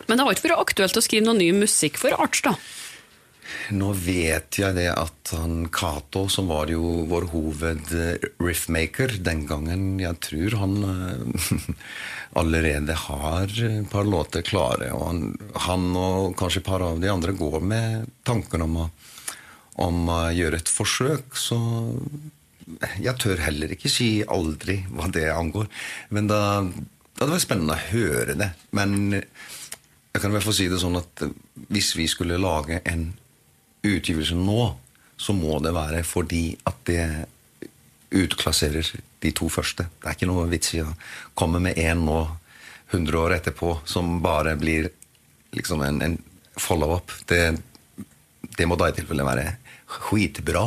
Men 0.06 0.18
det 0.18 0.24
har 0.26 0.36
ikke 0.36 0.48
vært 0.48 0.62
aktuelt 0.68 0.98
å 1.00 1.02
skrive 1.02 1.26
noe 1.26 1.38
ny 1.38 1.50
musikk 1.56 1.98
for 1.98 2.14
Arts, 2.14 2.44
da? 2.46 2.54
Nå 3.74 3.92
vet 3.98 4.58
jeg 4.60 4.76
det 4.76 4.88
at 4.92 5.32
han 5.34 5.66
Cato, 5.74 6.26
som 6.30 6.50
var 6.50 6.70
jo 6.70 7.06
vår 7.10 7.28
hoved-riffmaker 7.32 9.16
den 9.26 9.44
gangen, 9.48 9.88
jeg 10.02 10.20
tror 10.22 10.56
han 10.60 10.76
uh, 10.86 11.66
allerede 12.40 12.96
har 13.06 13.50
et 13.50 13.90
par 13.90 14.06
låter 14.06 14.46
klare. 14.46 14.92
Og 14.94 15.04
han, 15.08 15.22
han, 15.66 15.90
og 15.98 16.36
kanskje 16.38 16.62
et 16.62 16.68
par 16.68 16.84
av 16.86 17.02
de 17.02 17.10
andre 17.12 17.34
går 17.36 17.60
med 17.62 18.08
tanken 18.26 18.66
om 18.66 18.80
å, 18.84 18.88
om 19.86 20.10
å 20.14 20.20
gjøre 20.36 20.62
et 20.62 20.72
forsøk. 20.72 21.36
Så 21.38 21.58
jeg 22.98 23.14
tør 23.22 23.44
heller 23.46 23.72
ikke 23.74 23.90
si 23.92 24.10
aldri 24.22 24.80
hva 24.90 25.10
det 25.14 25.28
angår. 25.32 25.70
Men 26.14 26.30
da, 26.30 26.40
det 27.18 27.30
var 27.30 27.42
spennende 27.42 27.78
å 27.78 27.86
høre 27.92 28.38
det. 28.38 28.50
Men 28.76 29.14
jeg 29.16 30.22
kan 30.22 30.32
hvert 30.32 30.46
fall 30.46 30.56
si 30.56 30.66
det 30.72 30.80
sånn 30.80 30.98
at 30.98 31.26
hvis 31.68 31.94
vi 31.98 32.08
skulle 32.10 32.40
lage 32.40 32.80
en 32.88 33.10
utgivelse 33.88 34.36
nå, 34.38 34.68
så 35.16 35.32
må 35.32 35.58
det 35.64 35.72
være 35.76 36.02
fordi 36.04 36.50
at 36.68 36.82
det 36.88 37.02
utklasserer 38.16 38.86
de 39.22 39.32
to 39.34 39.48
første. 39.50 39.88
Det 40.00 40.08
er 40.08 40.16
ikke 40.16 40.28
noe 40.30 40.46
vits 40.50 40.74
i 40.76 40.82
å 40.84 40.90
komme 41.38 41.60
med 41.62 41.78
én 41.80 42.04
nå, 42.06 42.20
100 42.92 43.18
år 43.18 43.34
etterpå, 43.40 43.72
som 43.88 44.20
bare 44.22 44.54
blir 44.60 44.86
liksom 45.56 45.82
en, 45.82 45.98
en 46.02 46.14
follow-up. 46.56 47.10
Det, 47.26 47.56
det, 48.56 48.66
må 48.68 48.78
da 48.78 48.90
i 48.90 48.94
tilfelle 48.94 49.26
være 49.26 49.48
skitbra. 49.90 50.66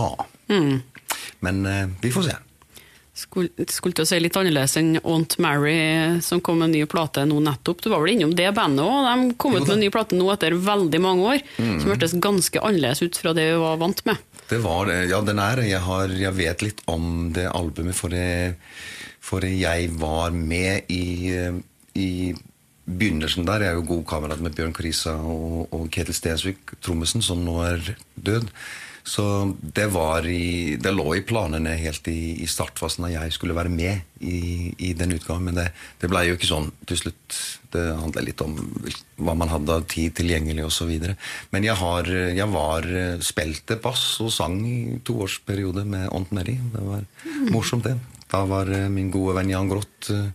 Mm. 0.52 0.82
Men 1.46 1.66
eh, 1.66 1.86
vi 2.02 2.12
får 2.12 2.28
se. 2.28 2.36
Skulle, 3.20 3.66
skulle 3.68 3.98
til 3.98 4.06
å 4.06 4.08
si 4.08 4.20
litt 4.22 4.38
annerledes 4.40 4.78
enn 4.80 4.94
Aunt 5.02 5.36
Mary, 5.44 5.76
som 6.24 6.40
kom 6.44 6.62
med 6.62 6.70
en 6.70 6.76
ny 6.78 6.86
plate 6.90 7.26
nå 7.28 7.42
nettopp. 7.44 7.82
Du 7.84 7.90
var 7.92 8.04
vel 8.04 8.14
innom 8.14 8.32
det 8.38 8.48
bandet 8.56 8.86
òg? 8.86 9.10
De 9.10 9.38
kom 9.42 9.58
ut 9.58 9.66
med 9.66 9.76
en 9.76 9.84
ny 9.84 9.90
plate 9.94 10.16
nå 10.16 10.30
etter 10.32 10.56
veldig 10.56 11.02
mange 11.04 11.34
år, 11.34 11.44
mm. 11.58 11.78
som 11.82 11.92
hørtes 11.92 12.16
ganske 12.24 12.64
annerledes 12.64 13.04
ut 13.04 13.20
fra 13.20 13.36
det 13.36 13.50
vi 13.52 13.60
var 13.60 13.82
vant 13.82 14.04
med. 14.08 14.24
Det 14.50 14.62
var 14.64 14.88
det. 14.90 15.02
Ja, 15.12 15.20
den 15.26 15.42
er 15.44 15.62
jeg, 15.68 15.84
har, 15.86 16.14
jeg 16.16 16.38
vet 16.38 16.64
litt 16.66 16.80
om 16.90 17.30
det 17.36 17.50
albumet, 17.52 17.98
for, 17.98 18.14
det, 18.14 18.56
for 19.22 19.46
jeg 19.46 19.92
var 20.00 20.34
med 20.34 20.90
i, 20.90 21.36
i 22.00 22.10
begynnelsen 22.90 23.46
der. 23.46 23.68
Jeg 23.68 23.76
er 23.76 23.82
jo 23.82 23.90
god 23.92 24.06
kamerat 24.10 24.42
med 24.42 24.56
Bjørn 24.58 24.76
Krisa 24.76 25.20
og, 25.20 25.68
og 25.76 25.90
Ketil 25.94 26.18
Stensvik, 26.18 26.78
trommisen, 26.82 27.26
som 27.26 27.44
nå 27.46 27.60
er 27.68 27.92
død. 28.16 28.50
Så 29.10 29.24
det, 29.62 29.88
i, 30.30 30.76
det, 30.78 30.92
lå 30.94 31.16
i 31.18 31.24
planene 31.26 31.72
helt 31.82 32.08
i, 32.12 32.44
i, 32.44 32.48
startfasen 32.50 33.08
at 33.08 33.16
jeg 33.16 33.34
skulle 33.34 33.56
være 33.58 33.72
med 33.74 34.04
i, 34.22 34.70
i 34.78 34.92
den 34.94 35.16
utgaven. 35.16 35.48
Men 35.48 35.58
det, 35.58 35.66
det 36.02 36.10
ble 36.12 36.28
jo 36.28 36.36
ikke 36.38 36.50
sånn 36.52 36.70
til 36.90 37.00
slutt. 37.02 37.40
Det 37.74 37.88
handler 37.98 38.28
litt 38.28 38.44
om 38.46 38.54
hva 39.18 39.34
man 39.40 39.50
hadde 39.50 39.80
av 39.80 39.88
tid 39.90 40.14
tilgjengelig 40.20 40.68
osv. 40.68 40.94
Men 41.50 41.66
jeg, 41.66 41.78
har, 41.82 42.12
jeg 42.38 42.54
var 42.54 42.90
spilte 43.26 43.80
bass 43.82 44.06
og 44.22 44.30
sang 44.36 44.62
i 44.68 45.00
toårsperiode 45.06 45.88
med 45.90 46.06
Aunt 46.14 46.36
Mary. 46.36 46.60
Det 46.76 46.86
var 46.86 47.10
morsomt, 47.50 47.90
det. 47.90 47.98
Da 48.30 48.44
var 48.46 48.70
min 48.94 49.10
gode 49.14 49.40
venn 49.40 49.50
Jan 49.50 49.70
Groth 49.72 50.14
eh, 50.14 50.30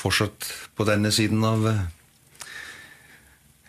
fortsatt 0.00 0.48
på 0.74 0.86
denne 0.88 1.12
siden 1.14 1.44
av 1.46 1.66
eh, 1.70 1.82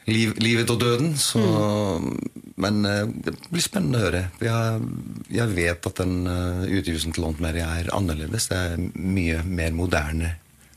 liv, 0.09 0.33
livet 0.41 0.69
og 0.73 0.79
døden. 0.81 1.15
Så, 1.19 1.41
mm. 1.41 2.53
Men 2.61 2.85
uh, 2.85 3.05
det 3.09 3.35
blir 3.49 3.63
spennende 3.63 3.99
å 3.99 4.05
høre. 4.05 4.23
Jeg, 4.43 4.85
jeg 5.33 5.55
vet 5.57 5.89
at 5.91 6.01
den 6.01 6.15
uh, 6.29 6.63
utgivelsen 6.67 7.15
til 7.15 7.27
Aunt 7.27 7.41
Mary 7.43 7.63
er 7.65 7.91
annerledes. 7.95 8.49
Det 8.51 8.57
er 8.57 8.77
en 8.77 8.89
mye 8.95 9.41
mer 9.45 9.75
moderne 9.75 10.35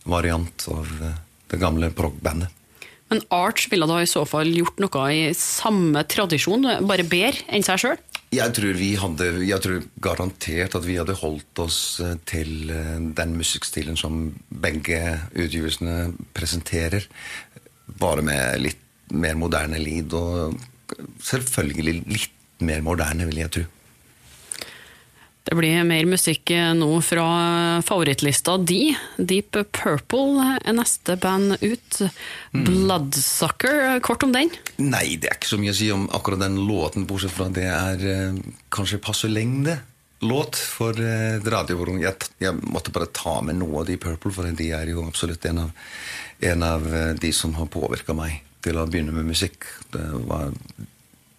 variant 0.08 0.68
av 0.72 0.90
uh, 1.00 1.14
det 1.52 1.60
gamle 1.62 1.92
prog-bandet. 1.96 2.52
Men 3.12 3.20
Arch 3.34 3.68
ville 3.70 3.86
da 3.86 4.00
i 4.00 4.08
så 4.08 4.24
fall 4.26 4.48
gjort 4.56 4.80
noe 4.80 5.06
i 5.12 5.24
samme 5.36 6.02
tradisjon, 6.08 6.64
bare 6.88 7.04
bedre 7.06 7.44
enn 7.52 7.64
seg 7.64 7.82
sjøl? 7.82 7.98
Jeg 8.34 8.50
tror 8.56 8.74
vi 8.74 8.88
hadde, 8.98 9.26
jeg 9.46 9.62
tror 9.62 9.84
garantert 10.02 10.74
at 10.74 10.86
vi 10.88 10.96
hadde 10.98 11.14
holdt 11.20 11.60
oss 11.62 12.00
til 12.26 12.72
den 13.14 13.36
musikkstilen 13.38 13.94
som 14.00 14.32
begge 14.48 15.20
utgivelsene 15.36 16.08
presenterer. 16.34 17.06
Bare 18.00 18.24
med 18.26 18.64
litt 18.64 18.83
mer 19.12 19.36
moderne 19.38 19.80
lyd 19.82 20.14
og 20.16 20.58
selvfølgelig 21.24 22.00
litt 22.06 22.64
mer 22.64 22.84
moderne, 22.84 23.26
vil 23.28 23.42
jeg 23.42 23.52
tro. 23.56 23.64
Det 25.44 25.52
blir 25.58 25.82
mer 25.84 26.06
musikk 26.08 26.54
nå 26.72 26.88
fra 27.04 27.24
favorittlista 27.84 28.54
di. 28.64 28.94
Deep 29.20 29.58
Purple 29.76 30.54
er 30.56 30.72
neste 30.72 31.18
band 31.20 31.58
ut. 31.60 31.98
Mm. 32.56 32.62
Bloodsucker, 32.64 33.98
kort 34.00 34.24
om 34.24 34.32
den? 34.32 34.48
Nei, 34.80 35.18
det 35.20 35.28
er 35.28 35.36
ikke 35.36 35.50
så 35.52 35.58
mye 35.60 35.74
å 35.74 35.76
si 35.76 35.90
om 35.92 36.06
akkurat 36.16 36.46
den 36.46 36.56
låten, 36.64 37.04
bortsett 37.04 37.36
fra 37.36 37.50
det 37.52 37.66
er 37.68 38.06
eh, 38.08 38.40
kanskje 38.72 39.02
passe 39.04 39.28
lengde 39.28 39.76
låt 40.24 40.56
for 40.56 40.96
eh, 40.96 41.36
radioprogram. 41.44 42.00
Jeg, 42.00 42.30
jeg, 42.40 42.56
måtte 42.64 42.94
bare 42.94 43.12
ta 43.12 43.36
med 43.44 43.60
noe 43.60 43.82
av 43.82 43.88
Deep 43.90 44.06
Purple, 44.06 44.32
for 44.32 44.48
de 44.48 44.70
er 44.72 44.94
jo 44.94 45.04
absolutt 45.04 45.44
en 45.50 45.66
av, 45.66 45.86
en 46.54 46.66
av 46.72 46.88
eh, 46.88 47.12
de 47.20 47.32
som 47.36 47.52
har 47.60 47.68
påvirka 47.68 48.16
meg 48.16 48.40
til 48.64 48.80
å 48.80 48.86
begynne 48.88 49.14
med 49.14 49.28
musikk. 49.28 49.68
Det 49.92 50.04
var 50.28 50.52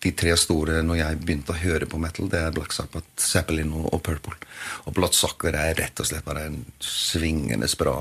de 0.05 0.11
tre 0.13 0.35
store 0.37 0.81
når 0.85 0.99
jeg 0.99 1.21
begynte 1.23 1.55
å 1.55 1.57
høre 1.59 1.89
på 1.89 1.99
metal, 2.01 2.29
det 2.29 2.43
er 2.45 2.53
Black 2.53 2.75
Sabbath, 2.75 3.09
Zeppelin 3.21 3.73
og, 3.73 3.97
Purple. 4.05 4.37
Og 4.85 4.97
Bloodsucker 4.97 5.57
er 5.57 5.77
rett 5.79 6.01
og 6.01 6.09
slett 6.09 6.27
bare 6.27 6.45
en 6.51 6.61
svingende 6.83 7.69
bra 7.79 7.97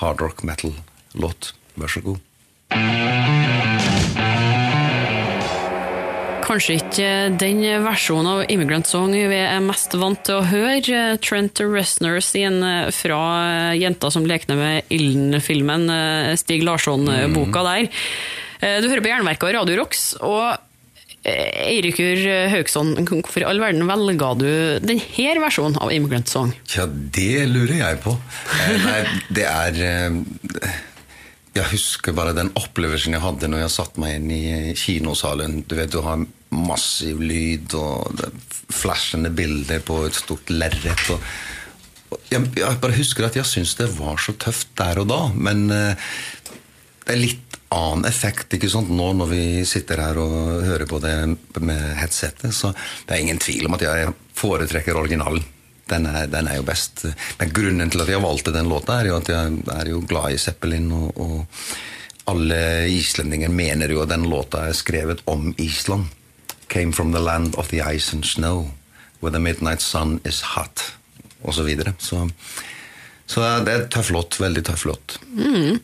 hardrock 0.00 0.44
metal-låt. 0.48 1.52
Vær 1.80 1.92
så 1.92 2.04
god. 2.08 3.89
Kanskje 6.50 6.80
ikke 6.80 7.10
den 7.38 7.60
versjonen 7.84 8.26
av 8.26 8.40
Immigrant 8.50 8.88
Song 8.90 9.12
vi 9.14 9.36
er 9.38 9.60
mest 9.62 9.92
vant 9.94 10.18
til 10.26 10.40
å 10.40 10.46
høre. 10.50 11.02
Trent 11.22 11.60
Reznor 11.62 12.18
sin 12.26 12.58
fra 12.96 13.20
Jenta 13.78 14.10
som 14.10 14.26
lekte 14.26 14.56
med 14.58 14.90
ilden-filmen, 14.90 15.86
Stig 16.40 16.64
Larsson-boka 16.66 17.62
der. 17.68 17.86
Du 18.82 18.88
hører 18.90 19.04
på 19.04 19.12
Jernverket 19.12 19.46
og 19.46 19.54
Radio 19.60 19.78
Rocks. 19.78 20.02
og 20.26 20.58
Eirikur 21.22 22.18
Haugsson, 22.50 22.94
hvorfor 23.04 23.44
i 23.44 23.46
all 23.46 23.60
verden 23.60 23.86
velga 23.86 24.32
du 24.40 24.48
denne 24.80 25.44
versjonen 25.44 25.76
av 25.78 25.92
Immigrant 25.92 26.32
Song? 26.32 26.50
Ja, 26.72 26.88
det 26.88 27.44
lurer 27.50 27.76
jeg 27.76 28.00
på. 28.02 28.16
Eh, 28.56 28.86
nei, 28.88 29.00
det 29.38 29.46
er 29.46 29.80
eh, 29.84 30.80
Jeg 31.60 31.70
husker 31.76 32.16
bare 32.16 32.34
den 32.34 32.50
opplevelsen 32.56 33.14
jeg 33.14 33.22
hadde 33.22 33.52
når 33.52 33.66
jeg 33.66 33.76
satte 33.76 34.02
meg 34.02 34.18
inn 34.18 34.30
i 34.32 34.74
kinosalen. 34.74 35.60
Du 35.68 35.76
vet, 35.76 35.92
du 35.92 36.00
har 36.06 36.24
massiv 36.50 37.20
lyd 37.22 37.74
og 37.78 38.24
flashende 38.70 39.30
bilder 39.34 39.82
på 39.86 40.02
et 40.06 40.16
stort 40.18 40.50
lerret. 40.50 41.06
Jeg, 42.30 42.42
jeg, 42.58 42.80
bare 42.82 42.96
husker 42.96 43.28
at 43.28 43.38
jeg 43.38 43.46
syntes 43.46 43.76
det 43.78 43.90
var 43.96 44.18
så 44.18 44.34
tøft 44.38 44.72
der 44.78 45.02
og 45.02 45.10
da. 45.10 45.20
Men 45.34 45.68
uh, 45.70 46.10
det 47.06 47.14
er 47.14 47.22
litt 47.22 47.60
annen 47.70 48.08
effekt 48.08 48.56
ikke 48.56 48.70
sant? 48.70 48.90
nå 48.90 49.12
når 49.14 49.30
vi 49.30 49.44
sitter 49.68 50.02
her 50.02 50.18
og 50.18 50.64
hører 50.66 50.88
på 50.90 50.98
det 51.02 51.14
med 51.62 51.86
headsetet. 52.00 52.54
Så 52.56 52.72
det 53.06 53.14
er 53.14 53.22
ingen 53.22 53.42
tvil 53.42 53.70
om 53.70 53.78
at 53.78 53.86
jeg 53.86 54.12
foretrekker 54.38 54.98
originalen. 54.98 55.46
Den 55.90 56.06
er, 56.06 56.26
den 56.30 56.46
er, 56.46 56.60
jo 56.60 56.66
best. 56.66 57.02
Men 57.38 57.54
grunnen 57.54 57.90
til 57.90 58.02
at 58.04 58.10
jeg 58.12 58.22
valgte 58.22 58.54
den 58.54 58.68
låta, 58.70 59.00
er 59.00 59.10
jo 59.10 59.16
at 59.18 59.30
jeg 59.30 59.62
er 59.74 59.88
jo 59.90 60.02
glad 60.06 60.34
i 60.34 60.38
Zeppelin. 60.38 60.90
og, 60.94 61.16
og 61.18 61.64
alle 62.30 62.86
islendinger 62.94 63.50
mener 63.50 63.90
jo 63.90 64.02
at 64.04 64.12
den 64.12 64.28
låta 64.30 64.68
er 64.68 64.76
skrevet 64.76 65.22
om 65.30 65.50
Island. 65.58 66.06
Came 66.70 66.92
from 66.94 67.12
the 67.12 67.20
land 67.20 67.56
of 67.58 67.68
the 67.72 67.82
ice 67.82 68.14
and 68.14 68.24
snow, 68.24 68.70
where 69.20 69.32
the 69.34 69.42
midnight 69.42 69.82
sun 69.82 70.20
is 70.24 70.40
hot, 70.54 70.92
osv. 71.42 71.66
Så, 71.98 72.28
så 73.26 73.46
det 73.66 73.74
er 73.74 73.88
tøff 73.90 74.12
låt. 74.14 74.38
Veldig 74.40 74.64
tøff 74.70 74.84
låt. 74.86 75.18
Mm. 75.34 75.80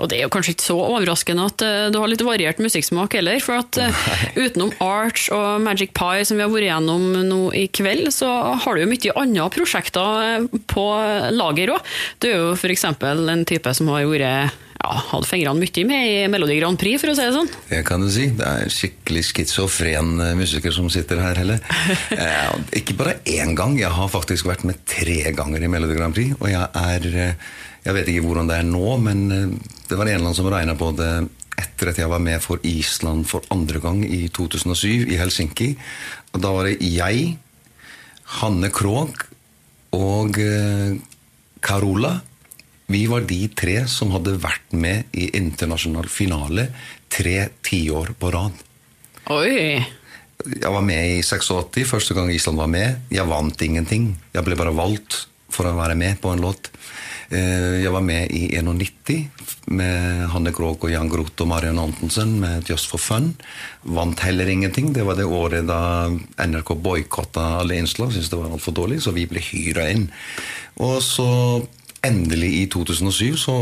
Og 0.00 0.08
det 0.10 0.18
er 0.18 0.24
jo 0.24 0.32
kanskje 0.32 0.54
ikke 0.56 0.66
så 0.66 0.78
overraskende 0.80 1.46
at 1.50 1.64
uh, 1.66 1.90
du 1.92 2.00
har 2.00 2.10
litt 2.10 2.24
variert 2.26 2.62
musikksmak 2.62 3.16
heller. 3.18 3.38
For 3.44 3.60
at 3.60 3.78
uh, 3.78 4.08
utenom 4.38 4.72
Arch 4.82 5.28
og 5.34 5.62
Magic 5.64 5.94
Pie, 5.98 6.24
som 6.28 6.40
vi 6.40 6.46
har 6.46 6.52
vært 6.52 6.70
gjennom 6.70 7.06
nå 7.28 7.42
i 7.58 7.68
kveld, 7.72 8.08
så 8.14 8.30
har 8.64 8.74
du 8.74 8.84
jo 8.84 8.90
mye 8.90 9.16
andre 9.22 9.48
prosjekter 9.52 10.42
uh, 10.42 10.60
på 10.72 10.88
lager 11.36 11.76
òg. 11.76 11.94
Du 12.22 12.30
er 12.30 12.36
jo 12.38 12.52
f.eks. 12.56 12.88
en 12.88 13.48
type 13.48 13.78
som 13.78 13.92
har 13.92 14.08
vært 14.10 14.60
ja, 14.82 14.92
hadde 15.12 15.28
fingrene 15.28 15.62
mye 15.62 15.84
med 15.86 16.06
i 16.10 16.14
Melodi 16.30 16.58
Grand 16.58 16.78
Prix, 16.80 17.00
for 17.00 17.12
å 17.12 17.16
si 17.16 17.24
det 17.26 17.34
sånn. 17.36 17.50
Det 17.70 17.82
kan 17.86 18.02
du 18.02 18.08
si. 18.12 18.28
Det 18.38 18.46
er 18.46 18.72
skikkelig 18.72 19.24
schizofren 19.28 20.14
eh, 20.22 20.34
musiker 20.38 20.74
som 20.74 20.88
sitter 20.92 21.22
her, 21.22 21.38
heller. 21.38 21.62
eh, 22.16 22.48
ikke 22.80 22.96
bare 22.98 23.18
én 23.28 23.54
gang. 23.58 23.76
Jeg 23.80 23.92
har 23.94 24.10
faktisk 24.12 24.50
vært 24.50 24.66
med 24.68 24.82
tre 24.88 25.20
ganger 25.36 25.62
i 25.62 25.70
Melodi 25.70 25.98
Grand 25.98 26.16
Prix, 26.16 26.34
og 26.40 26.50
jeg 26.50 26.66
er, 26.82 27.10
eh, 27.28 27.52
Jeg 27.82 27.96
vet 27.96 28.10
ikke 28.12 28.24
hvordan 28.26 28.50
det 28.50 28.58
er 28.60 28.68
nå, 28.68 28.96
men 29.02 29.22
eh, 29.34 29.54
det 29.88 29.98
var 29.98 30.06
en 30.06 30.14
eller 30.14 30.28
annen 30.28 30.38
som 30.38 30.50
regna 30.52 30.76
på 30.78 30.92
det 30.98 31.12
etter 31.62 31.90
at 31.90 31.98
jeg 32.00 32.10
var 32.10 32.22
med 32.22 32.40
for 32.42 32.62
Island 32.66 33.26
for 33.28 33.44
andre 33.52 33.80
gang 33.82 34.02
i 34.06 34.24
2007 34.32 35.10
i 35.12 35.18
Helsinki. 35.20 35.72
Og 36.32 36.42
da 36.42 36.52
var 36.54 36.68
det 36.68 36.78
jeg, 36.86 37.34
Hanne 38.40 38.70
Krogh 38.72 39.26
og 39.98 40.38
eh, 40.40 40.94
Carola. 41.62 42.16
Vi 42.92 43.06
var 43.08 43.26
de 43.28 43.40
tre 43.56 43.82
som 43.88 44.12
hadde 44.14 44.38
vært 44.42 44.74
med 44.76 45.12
i 45.16 45.30
internasjonal 45.38 46.08
finale 46.12 46.68
tre 47.12 47.48
tiår 47.64 48.14
på 48.18 48.30
rad. 48.32 48.62
Oi! 49.32 49.82
Jeg 50.42 50.72
var 50.74 50.82
med 50.82 51.18
i 51.18 51.20
86, 51.22 51.84
første 51.86 52.16
gang 52.16 52.32
Island 52.34 52.58
var 52.58 52.70
med. 52.70 53.04
Jeg 53.14 53.28
vant 53.30 53.62
ingenting. 53.62 54.08
Jeg 54.34 54.46
ble 54.46 54.58
bare 54.58 54.74
valgt 54.74 55.26
for 55.52 55.68
å 55.68 55.76
være 55.76 55.94
med 55.98 56.18
på 56.22 56.32
en 56.32 56.42
låt. 56.42 56.72
Eh, 57.32 57.80
jeg 57.80 57.92
var 57.94 58.04
med 58.04 58.28
i 58.36 58.50
91 58.60 59.30
med 59.72 60.26
Hanne 60.34 60.52
Krogh 60.52 60.84
og 60.84 60.90
Jan 60.92 61.08
Groth 61.08 61.40
og 61.40 61.48
Marion 61.48 61.80
Antonsen 61.80 62.34
med 62.42 62.68
Just 62.68 62.90
for 62.90 63.00
Fun. 63.00 63.30
Vant 63.88 64.20
heller 64.20 64.50
ingenting. 64.52 64.90
Det 64.92 65.06
var 65.06 65.16
det 65.16 65.24
året 65.24 65.64
da 65.68 66.10
NRK 66.36 66.74
boikotta 66.76 67.62
alle 67.62 67.78
innslag. 67.80 68.12
Syntes 68.12 68.28
det 68.32 68.40
var 68.40 68.52
altfor 68.52 68.76
dårlig, 68.76 69.00
så 69.04 69.14
vi 69.16 69.24
ble 69.30 69.40
hyra 69.40 69.88
inn. 69.94 70.10
Og 70.84 71.00
så 71.04 71.30
endelig, 72.04 72.50
i 72.58 72.66
2007, 72.68 73.38
så, 73.40 73.56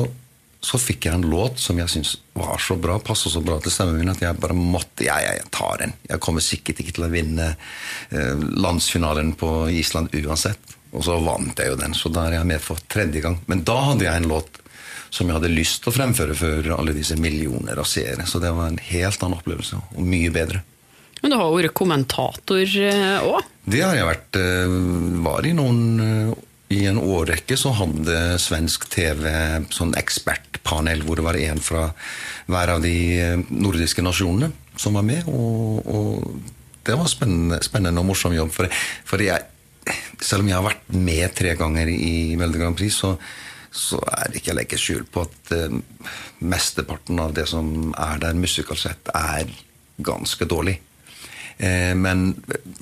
så 0.64 0.80
fikk 0.80 1.06
jeg 1.06 1.20
en 1.20 1.30
låt 1.30 1.62
som 1.62 1.78
jeg 1.78 1.92
syntes 1.92 2.16
var 2.34 2.58
så 2.62 2.74
bra, 2.80 2.98
passa 3.04 3.30
så 3.30 3.42
bra 3.44 3.60
til 3.62 3.74
stemmen 3.74 4.00
min, 4.00 4.10
at 4.10 4.22
jeg 4.24 4.40
bare 4.40 4.56
måtte 4.56 5.06
Ja, 5.06 5.20
ja, 5.22 5.36
jeg 5.38 5.46
tar 5.54 5.78
den. 5.84 5.94
Jeg 6.10 6.24
kommer 6.24 6.42
sikkert 6.42 6.82
ikke 6.82 6.98
til 6.98 7.06
å 7.06 7.12
vinne 7.12 7.52
eh, 7.54 8.34
landsfinalen 8.66 9.36
på 9.38 9.52
Island 9.78 10.10
uansett. 10.24 10.79
Og 10.90 11.04
så 11.06 11.18
vant 11.22 11.58
jeg 11.60 11.70
jo 11.70 11.76
den, 11.78 11.94
så 11.94 12.10
da 12.10 12.26
er 12.28 12.38
jeg 12.40 12.48
med 12.50 12.60
for 12.64 12.80
tredje 12.90 13.20
gang. 13.22 13.38
Men 13.46 13.62
da 13.68 13.76
hadde 13.92 14.08
jeg 14.08 14.22
en 14.24 14.30
låt 14.32 14.58
som 15.10 15.26
jeg 15.26 15.36
hadde 15.38 15.50
lyst 15.54 15.80
til 15.82 15.90
å 15.90 15.94
fremføre 15.96 16.34
for 16.38 16.66
alle 16.76 16.94
disse 16.94 17.16
millioner 17.18 17.78
av 17.82 17.86
seere. 17.90 18.26
Så 18.30 18.38
det 18.42 18.50
var 18.54 18.70
en 18.70 18.78
helt 18.90 19.22
annen 19.22 19.38
opplevelse, 19.38 19.78
og 19.94 20.02
mye 20.06 20.30
bedre. 20.34 20.62
Men 21.20 21.34
du 21.34 21.36
har 21.36 21.48
jo 21.50 21.56
vært 21.58 21.74
kommentator 21.76 22.62
òg? 23.26 23.48
Det 23.70 23.82
har 23.84 23.98
jeg 23.98 24.06
vært. 24.08 24.38
eh, 24.40 24.76
Var 25.26 25.46
i 25.46 25.52
noen 25.58 25.80
eh, 26.00 26.30
I 26.72 26.78
en 26.88 27.00
årrekke 27.02 27.58
så 27.60 27.72
hadde 27.76 28.38
svensk 28.40 28.86
TV 28.94 29.26
sånn 29.74 29.92
ekspertpanel 29.98 31.02
hvor 31.04 31.18
det 31.20 31.26
var 31.26 31.36
en 31.42 31.60
fra 31.60 31.88
hver 32.50 32.72
av 32.76 32.82
de 32.86 32.94
eh, 33.20 33.42
nordiske 33.50 34.02
nasjonene 34.06 34.52
som 34.80 34.94
var 34.96 35.04
med. 35.04 35.26
Og, 35.28 35.82
og 35.86 36.40
det 36.86 36.96
var 36.96 37.10
spennende, 37.10 37.58
spennende 37.66 38.00
og 38.00 38.08
morsom 38.14 38.32
jobb. 38.38 38.54
For, 38.54 38.70
for 39.04 39.20
jeg, 39.26 39.44
selv 40.20 40.44
om 40.44 40.50
jeg 40.50 40.58
har 40.58 40.66
vært 40.66 40.92
med 40.94 41.36
tre 41.36 41.54
ganger 41.58 41.90
i 41.92 42.36
Melodi 42.38 42.60
Grand 42.60 42.78
Prix, 42.78 43.00
så, 43.02 43.14
så 43.70 44.00
er 44.12 44.30
det 44.30 44.42
ikke 44.42 44.54
å 44.54 44.58
legge 44.58 44.80
skjul 44.80 45.06
på 45.10 45.24
at 45.26 45.54
eh, 45.56 45.80
mesteparten 46.44 47.20
av 47.22 47.34
det 47.36 47.46
som 47.50 47.92
er 47.96 48.22
der 48.22 48.38
musikalsk 48.38 48.88
sett, 48.88 49.12
er 49.16 49.50
ganske 50.00 50.48
dårlig. 50.48 50.78
Eh, 51.60 51.94
men 51.96 52.32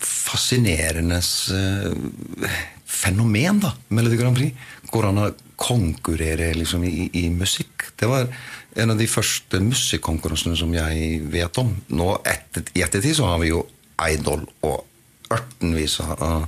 fascinerende 0.03 1.21
eh, 1.23 2.59
fenomen, 2.89 3.63
da, 3.63 3.75
Melodi 3.95 4.21
Grand 4.21 4.39
Prix. 4.39 4.69
Går 4.89 5.11
an 5.11 5.23
å 5.23 5.31
konkurrere 5.59 6.53
liksom, 6.57 6.85
i, 6.87 7.09
i, 7.19 7.27
musikk. 7.35 7.91
Det 7.99 8.09
var 8.09 8.29
en 8.79 8.95
av 8.95 9.01
de 9.01 9.09
første 9.11 9.61
musikkonkurransene 9.63 10.57
som 10.59 10.73
jeg 10.75 11.25
vet 11.33 11.61
om. 11.61 11.75
Nå 11.99 12.13
etter, 12.23 12.67
I 12.79 12.85
ettertid 12.87 13.19
så 13.19 13.29
har 13.33 13.43
vi 13.43 13.51
jo 13.51 13.65
Idol 14.07 14.45
og 14.63 14.85
ørtenvis 15.35 15.99
av 16.05 16.47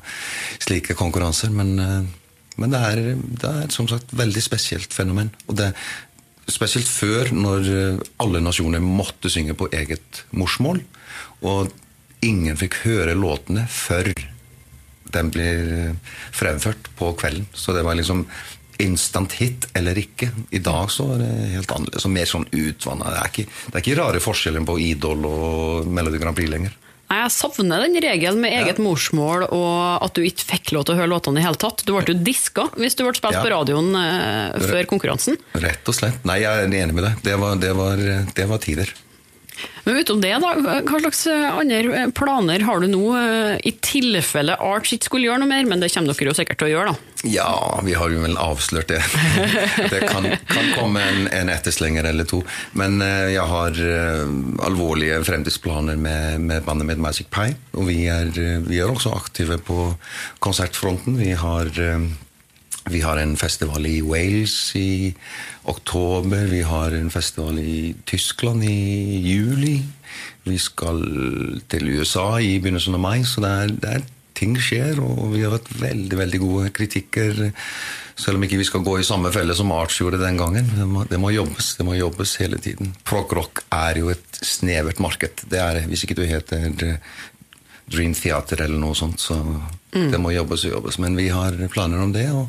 slike 0.62 0.96
konkurranser. 0.98 1.52
Men, 1.54 1.74
eh, 1.78 2.46
men 2.60 2.74
det, 2.74 2.84
er, 2.92 3.02
det 3.16 3.50
er 3.64 3.74
som 3.74 3.88
sagt 3.90 4.14
veldig 4.16 4.44
spesielt 4.44 4.96
fenomen. 4.96 5.34
Og 5.48 5.60
det 5.62 5.74
Spesielt 6.50 6.88
før, 6.90 7.28
når 7.30 7.68
alle 8.18 8.40
nasjoner 8.42 8.80
måtte 8.82 9.30
synge 9.30 9.54
på 9.54 9.68
eget 9.70 10.24
morsmål. 10.34 10.80
Og 11.46 11.68
ingen 12.26 12.56
fikk 12.58 12.80
høre 12.88 13.14
låtene 13.14 13.68
før 13.70 14.10
den 15.14 15.30
blir 15.30 15.94
fremført 16.34 16.90
på 16.98 17.12
kvelden. 17.20 17.46
Så 17.54 17.76
det 17.76 17.84
var 17.86 17.94
liksom 17.94 18.24
instant 18.80 19.32
hit 19.40 19.66
eller 19.76 19.98
ikke. 20.00 20.30
I 20.50 20.60
dag 20.64 20.90
så 20.92 21.10
er 21.14 21.22
det 21.22 21.32
helt 21.56 21.72
annerledes 21.74 22.06
mer 22.12 22.28
sånn 22.28 22.46
utvanna. 22.48 23.12
Det, 23.12 23.44
det, 23.44 23.74
er 23.74 23.82
ikke 23.82 23.98
rare 24.00 24.22
forskjellen 24.24 24.68
på 24.68 24.78
Idol 24.82 25.26
og 25.28 25.90
Melodi 25.90 26.20
Grand 26.22 26.36
Prix 26.38 26.50
lenger. 26.52 26.76
Jeg 27.10 27.32
savner 27.34 27.82
den 27.82 27.98
regelen 28.04 28.38
med 28.42 28.54
eget 28.54 28.78
ja. 28.78 28.84
morsmål 28.84 29.48
og 29.48 30.06
at 30.06 30.14
du 30.14 30.22
ikke 30.22 30.46
fikk 30.52 30.72
lov 30.76 30.86
til 30.86 30.94
å 30.94 31.00
høre 31.00 31.10
låtene 31.10 31.42
i 31.42 31.44
hele 31.44 31.58
tatt. 31.58 31.82
Du 31.82 31.92
ble 31.96 32.04
jo 32.06 32.14
diska 32.14 32.68
hvis 32.78 32.94
du 32.94 33.02
ble 33.02 33.16
spilt 33.18 33.34
ja. 33.34 33.42
på 33.42 33.50
radioen 33.50 33.90
eh, 33.98 34.58
før 34.62 34.86
konkurransen. 34.92 35.40
Rett 35.58 35.90
og 35.90 35.96
slett. 35.96 36.22
Nei, 36.28 36.38
jeg 36.44 36.66
er 36.68 36.70
enig 36.70 36.94
med 36.94 37.08
deg. 37.08 37.22
Det 37.26 37.38
var, 37.42 37.58
det 37.58 37.74
var, 37.74 38.04
det 38.36 38.46
var 38.50 38.62
tider. 38.62 38.94
Men 39.84 39.96
utom 40.02 40.20
det, 40.22 40.32
da, 40.42 40.54
hva 40.60 41.00
slags 41.00 41.24
andre 41.30 42.06
planer 42.16 42.64
har 42.66 42.82
du 42.82 42.88
nå, 42.90 43.04
i 43.64 43.72
tilfelle 43.84 44.58
Arch 44.60 44.92
ikke 44.94 45.08
skulle 45.08 45.28
gjøre 45.30 45.42
noe 45.42 45.50
mer? 45.50 45.64
Men 45.68 45.82
det 45.82 45.90
kommer 45.94 46.12
dere 46.12 46.32
jo 46.32 46.36
sikkert 46.36 46.60
til 46.60 46.68
å 46.68 46.72
gjøre, 46.74 46.92
da? 46.92 47.06
Ja, 47.28 47.50
vi 47.84 47.94
har 47.96 48.12
jo 48.12 48.22
vel 48.22 48.38
avslørt 48.40 48.92
det. 48.92 49.00
Det 49.92 50.00
kan, 50.06 50.28
kan 50.48 50.70
komme 50.76 51.02
en, 51.04 51.26
en, 51.34 51.50
etterslenger 51.52 52.06
eller 52.08 52.28
to. 52.28 52.40
Men 52.78 53.00
jeg 53.02 53.44
har 53.50 53.80
alvorlige 54.64 55.20
fremtidsplaner 55.26 56.00
med, 56.00 56.40
med 56.44 56.64
bandet 56.64 56.88
med 56.92 57.02
Magic 57.02 57.28
Pie. 57.32 57.56
Og 57.76 57.88
vi 57.90 58.04
er, 58.12 58.32
vi 58.64 58.80
er 58.80 58.88
også 58.88 59.12
aktive 59.16 59.60
på 59.64 59.90
konsertfronten. 60.44 61.18
Vi 61.20 61.34
har 61.36 61.72
vi 62.90 63.00
har 63.00 63.16
en 63.16 63.36
festival 63.36 63.86
i 63.86 64.00
Wales 64.02 64.72
i 64.76 65.14
oktober. 65.68 66.46
Vi 66.50 66.62
har 66.66 66.94
en 66.96 67.10
festival 67.10 67.58
i 67.58 67.94
Tyskland 68.08 68.64
i 68.64 69.20
juli. 69.24 69.80
Vi 70.48 70.58
skal 70.58 71.02
til 71.70 71.92
USA 71.96 72.40
i 72.40 72.58
begynnelsen 72.58 72.96
av 72.96 73.04
mai. 73.04 73.20
Så 73.28 73.44
det 73.44 73.50
er, 73.50 73.76
det 73.82 73.94
er 73.98 74.08
ting 74.40 74.56
skjer, 74.60 75.00
og 75.04 75.34
vi 75.34 75.44
har 75.44 75.56
hatt 75.56 75.68
veldig 75.80 76.20
veldig 76.20 76.40
gode 76.42 76.70
kritikker. 76.76 77.50
Selv 78.20 78.36
om 78.36 78.44
ikke 78.44 78.60
vi 78.60 78.68
skal 78.68 78.84
gå 78.84 78.98
i 79.00 79.06
samme 79.06 79.32
felle 79.32 79.54
som 79.56 79.72
Arts 79.72 80.00
gjorde 80.00 80.20
den 80.20 80.38
gangen. 80.40 80.70
Det 80.76 80.86
må, 80.88 81.04
det 81.08 81.20
må 81.20 81.32
jobbes 81.34 81.74
det 81.78 81.86
må 81.88 81.96
jobbes 81.98 82.36
hele 82.42 82.60
tiden. 82.60 82.94
Prog-rock 83.08 83.64
er 83.74 84.00
jo 84.02 84.10
et 84.12 84.40
snevert 84.44 85.00
marked. 85.00 85.44
Det 85.50 85.60
er, 85.60 85.84
Hvis 85.88 86.04
ikke 86.04 86.18
du 86.20 86.24
heter 86.28 86.98
Dream 87.90 88.14
Theater 88.14 88.64
eller 88.64 88.80
noe 88.80 88.96
sånt, 88.96 89.20
så 89.20 89.40
Mm. 89.90 90.10
Det 90.12 90.20
må 90.22 90.30
jobbes 90.30 90.64
og 90.68 90.76
jobbes, 90.76 91.00
men 91.02 91.18
vi 91.18 91.28
har 91.34 91.56
planer 91.72 92.02
om 92.02 92.12
det. 92.14 92.28
Og, 92.30 92.46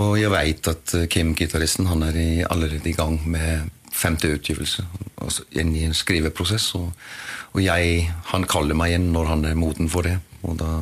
og 0.00 0.16
jeg 0.20 0.32
veit 0.32 0.68
at 0.72 0.94
Kim, 1.12 1.34
gitaristen, 1.36 1.90
han 1.90 2.04
er 2.06 2.16
i, 2.16 2.30
allerede 2.48 2.88
i 2.88 2.96
gang 2.96 3.20
med 3.28 3.70
femte 3.92 4.30
utgivelse. 4.32 4.84
Altså 5.20 5.44
inn 5.58 5.74
i 5.76 5.84
en 5.86 5.96
skriveprosess. 5.96 6.72
Og, 6.78 6.90
og, 7.52 7.60
jeg, 7.62 8.08
han 8.32 8.48
kaller 8.48 8.78
meg 8.78 8.96
inn 8.96 9.10
når 9.14 9.30
han 9.34 9.46
er 9.48 9.58
moden 9.58 9.90
for 9.92 10.08
det. 10.08 10.16
Og 10.42 10.56
da 10.60 10.80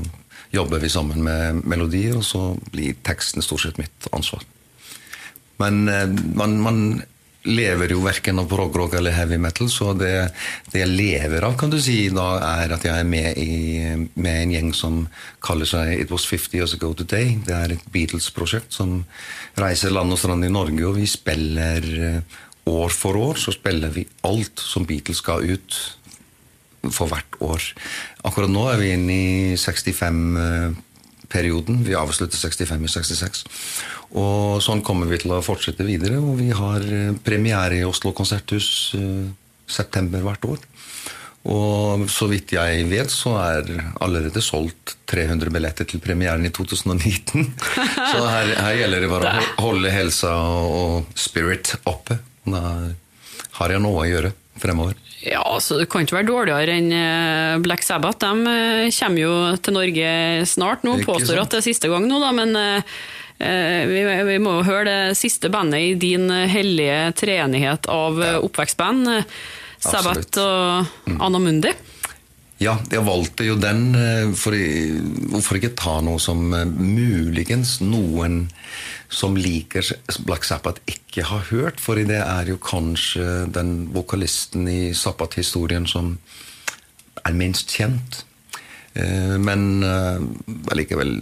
jobber 0.54 0.82
vi 0.82 0.90
sammen 0.90 1.22
med 1.26 1.62
melodier, 1.68 2.16
og 2.18 2.24
så 2.26 2.54
blir 2.72 2.98
teksten 3.06 3.44
stort 3.44 3.66
sett 3.66 3.78
mitt 3.78 4.10
ansvar. 4.16 4.46
Men 5.60 5.84
eh, 5.92 6.08
man, 6.38 6.56
man 6.62 6.78
lever 7.48 7.94
jo 7.94 8.02
verken 8.04 8.38
av 8.42 8.48
progrock 8.50 8.94
eller 8.98 9.14
heavy 9.16 9.38
metal, 9.40 9.70
så 9.72 9.94
det, 9.96 10.12
det, 10.72 10.82
jeg 10.82 10.90
lever 10.90 11.46
av, 11.46 11.54
kan 11.60 11.72
du 11.72 11.78
si, 11.80 12.10
da 12.12 12.34
er 12.44 12.74
at 12.76 12.84
jeg 12.84 12.92
er 12.92 13.08
med 13.08 13.38
i 13.40 13.54
med 14.20 14.42
en 14.42 14.52
gjeng 14.54 14.74
som 14.76 15.00
kaller 15.44 15.68
seg 15.68 15.94
It 15.96 16.12
Was 16.12 16.26
50 16.28 16.58
Years 16.58 16.76
Ago 16.76 16.92
Today. 16.96 17.38
Det 17.46 17.56
er 17.56 17.74
et 17.74 17.88
Beatles-prosjekt 17.94 18.76
som 18.76 19.00
reiser 19.60 19.94
land 19.94 20.12
og 20.12 20.20
strand 20.20 20.44
i 20.44 20.52
Norge, 20.52 20.84
og 20.86 21.00
vi 21.00 21.08
spiller 21.08 21.88
eh, 22.10 22.38
år 22.70 22.92
for 22.92 23.16
år 23.16 23.40
så 23.40 23.54
spiller 23.54 23.92
vi 23.94 24.04
alt 24.28 24.60
som 24.60 24.84
Beatles 24.86 25.22
ga 25.24 25.40
ut 25.40 25.80
for 26.92 27.10
hvert 27.10 27.40
år. 27.44 27.64
Akkurat 28.24 28.52
nå 28.52 28.68
er 28.70 28.80
vi 28.80 28.92
inne 28.94 29.16
i 29.16 29.56
65 29.60 30.20
perioden. 31.30 31.84
Vi 31.86 31.96
avslutter 31.96 32.38
65 32.38 32.84
i 32.84 32.90
66. 32.90 33.44
Og 34.18 34.58
sånn 34.64 34.82
kommer 34.86 35.10
vi 35.10 35.20
til 35.22 35.34
å 35.36 35.42
fortsette 35.44 35.86
videre. 35.86 36.18
Og 36.18 36.40
vi 36.40 36.50
har 36.54 36.84
eh, 36.84 37.14
premiere 37.24 37.78
i 37.78 37.86
Oslo 37.86 38.12
konserthus 38.16 38.90
uh, 38.98 39.28
september 39.70 40.24
hvert 40.26 40.48
år. 40.50 40.66
Og 41.50 42.02
så 42.12 42.26
vidt 42.28 42.52
jeg 42.52 42.84
vet, 42.90 43.12
så 43.12 43.32
er 43.40 43.70
allerede 44.04 44.42
solgt 44.44 44.98
300 45.08 45.52
billetter 45.54 45.88
til 45.88 46.02
premieren 46.04 46.44
i 46.44 46.52
2019. 46.52 47.46
så 48.12 48.26
her, 48.26 48.52
her 48.60 48.80
gjelder 48.82 49.06
det 49.06 49.12
bare 49.14 49.32
å 49.38 49.46
holde 49.70 49.94
helsa 49.94 50.34
og 50.36 51.08
spirit 51.16 51.72
oppe. 51.88 52.18
Da 52.44 52.60
har 53.60 53.72
jeg 53.72 53.84
noe 53.84 54.02
å 54.02 54.08
gjøre 54.08 54.34
fremover. 54.60 54.98
Ja, 55.20 55.42
altså 55.44 55.76
Det 55.76 55.90
kan 55.92 56.06
ikke 56.06 56.16
være 56.16 56.30
dårligere 56.30 56.76
enn 56.80 56.92
eh, 56.96 57.60
Black 57.64 57.84
Sabbath. 57.84 58.22
De 58.24 58.90
kommer 58.96 59.20
jo 59.20 59.32
til 59.60 59.76
Norge 59.76 60.12
snart 60.48 60.86
nå. 60.86 61.00
Påstår 61.04 61.42
at 61.42 61.52
det 61.52 61.60
er 61.60 61.66
siste 61.72 61.90
gang 61.92 62.08
nå, 62.08 62.20
da, 62.22 62.30
men 62.36 62.54
Eh, 63.40 63.86
vi, 63.88 64.00
vi, 64.04 64.36
må 64.36 64.58
jo 64.58 64.66
høre 64.68 64.84
det 64.84 65.16
siste 65.16 65.48
bandet 65.48 65.80
i 65.80 65.94
din 65.96 66.28
hellige 66.28 67.14
treenighet 67.16 67.88
av 67.88 68.20
ja. 68.20 68.34
oppvekstband. 68.44 69.08
Sabbat 69.80 70.36
og 70.42 70.90
mm. 71.08 71.16
Anna 71.24 71.40
Mundi. 71.40 71.72
Ja, 72.60 72.74
jeg 72.92 73.00
valgte 73.06 73.46
jo 73.46 73.56
den 73.56 73.94
eh, 73.96 74.34
for 74.36 74.52
hvorfor 75.32 75.56
ikke 75.56 75.72
ta 75.78 75.96
noe 76.04 76.20
som 76.20 76.52
eh, 76.52 76.68
muligens 76.68 77.78
noen 77.80 78.42
som 79.10 79.36
liker 79.36 79.84
Black 80.26 80.46
Sabbath, 80.46 80.82
ikke 80.86 81.26
har 81.26 81.48
hørt. 81.50 81.82
For 81.82 81.98
det 81.98 82.20
er 82.22 82.50
jo 82.50 82.60
kanskje 82.62 83.46
den 83.52 83.90
vokalisten 83.94 84.68
i 84.70 84.94
Sabbath-historien 84.94 85.88
som 85.90 86.14
er 87.24 87.36
minst 87.36 87.74
kjent. 87.74 88.22
Eh, 88.94 89.36
men 89.42 89.82
allikevel 90.70 91.18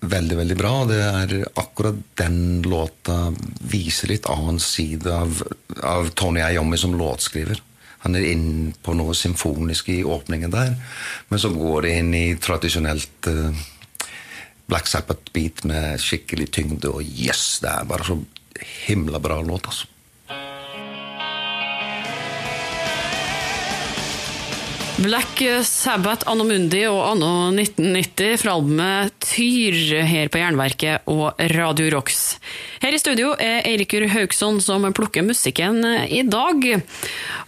veldig, 0.00 0.36
veldig 0.36 0.56
bra. 0.58 0.74
Det 0.88 0.98
er 1.04 1.36
akkurat 1.58 2.02
den 2.20 2.62
låta 2.66 3.32
viser 3.60 4.12
litt 4.12 4.28
annen 4.30 4.60
side 4.62 5.10
av, 5.12 5.42
av 5.82 6.12
Tony 6.18 6.42
Iommi 6.44 6.78
som 6.78 6.96
låtskriver. 6.98 7.62
Han 8.04 8.14
er 8.14 8.28
inne 8.30 8.72
på 8.82 8.94
noe 8.94 9.14
symfonisk 9.16 9.90
i 9.90 10.04
åpningen 10.06 10.52
der, 10.54 10.76
men 11.28 11.40
så 11.42 11.50
går 11.50 11.82
det 11.84 11.96
inn 11.98 12.12
i 12.14 12.26
tradisjonelt 12.38 13.26
uh, 13.26 13.64
Black 14.68 14.90
Sabbath-beat 14.90 15.64
med 15.68 16.00
skikkelig 16.02 16.50
tyngde, 16.52 16.90
og 16.92 17.02
yes! 17.02 17.60
Det 17.64 17.70
er 17.72 17.88
bare 17.88 18.04
så 18.04 18.18
himla 18.86 19.20
bra 19.22 19.40
låt, 19.42 19.70
altså. 19.70 19.88
Black 24.98 25.42
Sabbath 25.62 26.26
Anno 26.26 26.42
Mundi 26.42 26.80
og 26.90 26.98
Anno 27.12 27.52
1990 27.52 28.40
fra 28.42 28.56
albumet 28.56 29.14
Tyr 29.22 29.76
her 30.02 30.26
på 30.26 30.40
Jernverket 30.40 31.06
og 31.12 31.38
Radio 31.54 31.86
Rocks. 31.94 32.38
Her 32.82 32.96
i 32.96 32.98
studio 32.98 33.30
er 33.38 33.62
Eirikur 33.68 34.08
Haugsson 34.10 34.58
som 34.64 34.88
plukker 34.90 35.22
musikken 35.22 35.84
i 35.86 36.24
dag. 36.26 36.66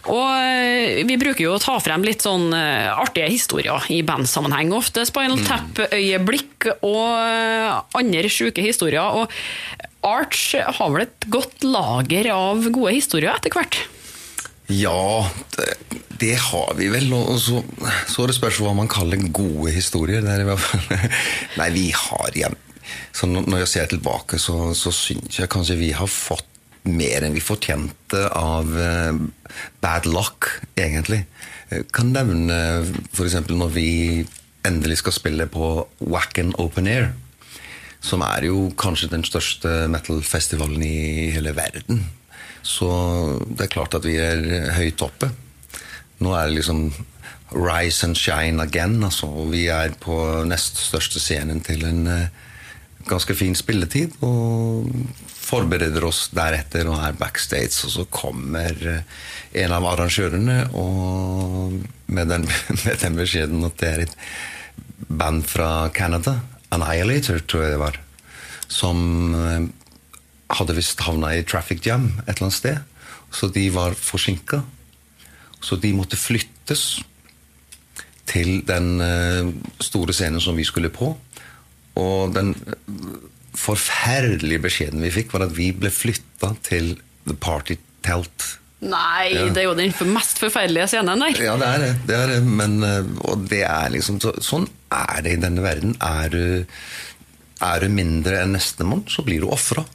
Og 0.07 0.31
eh, 0.31 1.03
vi 1.03 1.19
bruker 1.19 1.43
jo 1.43 1.57
å 1.57 1.61
ta 1.61 1.75
frem 1.83 2.07
litt 2.07 2.23
sånn 2.23 2.53
eh, 2.55 2.87
artige 2.87 3.27
historier 3.33 3.83
i 3.91 3.99
bandsammenheng. 4.07 4.71
Ofte 4.77 5.03
Spinal 5.09 5.41
mm. 5.41 5.47
Tap-øyeblikk 5.51 6.71
og 6.79 7.07
eh, 7.19 7.79
andre 7.99 8.31
sjuke 8.31 8.63
historier. 8.63 9.03
Og 9.11 10.07
Arch 10.07 10.53
har 10.55 10.95
vel 10.95 11.09
et 11.09 11.27
godt 11.27 11.67
lager 11.67 12.31
av 12.31 12.69
gode 12.71 12.95
historier 12.95 13.35
etter 13.35 13.59
hvert? 13.59 13.83
Ja, 14.71 15.29
det, 15.57 15.67
det 16.21 16.35
har 16.39 16.75
vi 16.77 16.89
vel. 16.93 17.11
Og 17.17 17.39
så, 17.41 17.61
så 18.09 18.27
det 18.29 18.37
spørs 18.37 18.61
hva 18.63 18.73
man 18.77 18.91
kaller 18.91 19.21
gode 19.33 19.73
historier. 19.75 20.23
Nei, 21.59 21.69
vi 21.75 21.89
har 21.95 22.35
igjen 22.35 22.57
Så 23.15 23.27
Når 23.29 23.63
jeg 23.63 23.71
ser 23.71 23.91
tilbake, 23.91 24.39
så, 24.39 24.71
så 24.77 24.93
syns 24.95 25.41
jeg 25.41 25.51
kanskje 25.51 25.79
vi 25.79 25.91
har 25.95 26.09
fått 26.09 26.47
mer 26.81 27.21
enn 27.21 27.35
vi 27.35 27.43
fortjente 27.45 28.23
av 28.33 28.71
uh, 28.73 29.13
bad 29.83 30.07
luck, 30.09 30.47
egentlig. 30.73 31.27
Jeg 31.69 31.85
kan 31.93 32.09
nevne 32.15 32.55
f.eks. 33.13 33.37
når 33.51 33.75
vi 33.75 33.89
endelig 34.65 34.97
skal 35.03 35.13
spille 35.13 35.45
på 35.51 35.67
Wacken 36.01 36.55
Open 36.61 36.89
Air. 36.89 37.11
Som 38.01 38.23
er 38.25 38.47
jo 38.49 38.71
kanskje 38.81 39.11
den 39.11 39.21
største 39.27 39.85
metal-festivalen 39.93 40.81
i 40.81 41.29
hele 41.35 41.53
verden. 41.53 42.01
Så 42.63 42.89
det 43.49 43.65
er 43.65 43.73
klart 43.73 43.95
at 43.97 44.05
vi 44.05 44.17
er 44.21 44.71
høyt 44.77 45.01
oppe. 45.05 45.31
Nå 46.21 46.35
er 46.37 46.49
det 46.49 46.59
liksom 46.59 46.89
rise 47.51 48.05
and 48.05 48.17
shine 48.17 48.61
again. 48.61 49.03
Altså. 49.03 49.27
Vi 49.51 49.65
er 49.71 49.95
på 49.99 50.15
nest 50.47 50.79
største 50.79 51.21
scenen 51.21 51.61
til 51.65 51.83
en 51.87 52.05
uh, 52.07 52.29
ganske 53.09 53.35
fin 53.35 53.57
spilletid. 53.57 54.15
Og 54.25 54.87
forbereder 55.41 56.05
oss 56.07 56.27
deretter 56.35 56.87
og 56.91 57.01
er 57.01 57.17
backstage. 57.19 57.73
Og 57.87 57.95
så 57.97 58.07
kommer 58.13 58.77
uh, 58.85 59.01
en 59.51 59.75
av 59.75 59.89
arrangørene 59.95 60.61
med 62.07 62.31
den, 62.31 62.47
med 62.85 63.03
den 63.03 63.19
beskjeden 63.19 63.67
at 63.67 63.77
det 63.81 63.91
er 63.91 64.05
et 64.05 64.17
band 65.11 65.43
fra 65.49 65.89
Canada, 65.91 66.37
Annihilator, 66.71 67.41
tror 67.43 67.65
jeg 67.65 67.73
det 67.73 67.81
var, 67.81 67.97
som 68.71 68.99
uh, 69.35 69.65
hadde 70.57 70.75
visst 70.77 71.01
havna 71.05 71.33
i 71.35 71.45
traffic 71.47 71.85
jam 71.85 72.09
et 72.25 72.35
eller 72.35 72.49
annet 72.49 72.59
sted. 72.59 72.79
Så 73.31 73.47
de 73.53 73.67
var 73.73 73.95
forsinka. 73.95 74.61
Så 75.61 75.77
de 75.79 75.93
måtte 75.95 76.19
flyttes 76.19 77.01
til 78.31 78.61
den 78.67 78.95
eh, 79.03 79.51
store 79.83 80.15
scenen 80.15 80.41
som 80.43 80.57
vi 80.57 80.65
skulle 80.67 80.91
på. 80.93 81.13
Og 81.99 82.33
den 82.35 82.53
eh, 82.55 83.11
forferdelige 83.57 84.63
beskjeden 84.63 85.03
vi 85.03 85.13
fikk, 85.13 85.33
var 85.35 85.47
at 85.47 85.55
vi 85.57 85.71
ble 85.75 85.91
flytta 85.93 86.53
til 86.65 86.95
The 87.27 87.37
Party 87.37 87.77
Telt. 88.05 88.47
Nei, 88.81 89.29
ja. 89.35 89.45
det 89.53 89.61
er 89.61 89.67
jo 89.67 89.77
den 89.77 89.93
mest 90.09 90.39
forferdelige 90.41 90.87
scenen 90.89 91.21
der. 91.21 91.37
Ja, 91.45 91.53
det 91.61 91.67
er 91.69 91.83
det. 91.83 91.91
det, 92.07 92.17
er 92.17 92.31
det. 92.33 92.39
Men, 92.47 92.79
eh, 92.87 93.11
og 93.29 93.45
det 93.51 93.63
er 93.67 93.93
liksom 93.93 94.21
så, 94.23 94.33
Sånn 94.41 94.67
er 94.91 95.21
det 95.25 95.37
i 95.37 95.41
denne 95.43 95.63
verden. 95.63 95.93
Er 96.01 96.31
du, 96.33 96.43
er 97.61 97.83
du 97.83 97.91
mindre 97.93 98.41
enn 98.41 98.55
nestemann, 98.57 99.05
så 99.11 99.25
blir 99.27 99.43
du 99.43 99.51
ofra. 99.53 99.85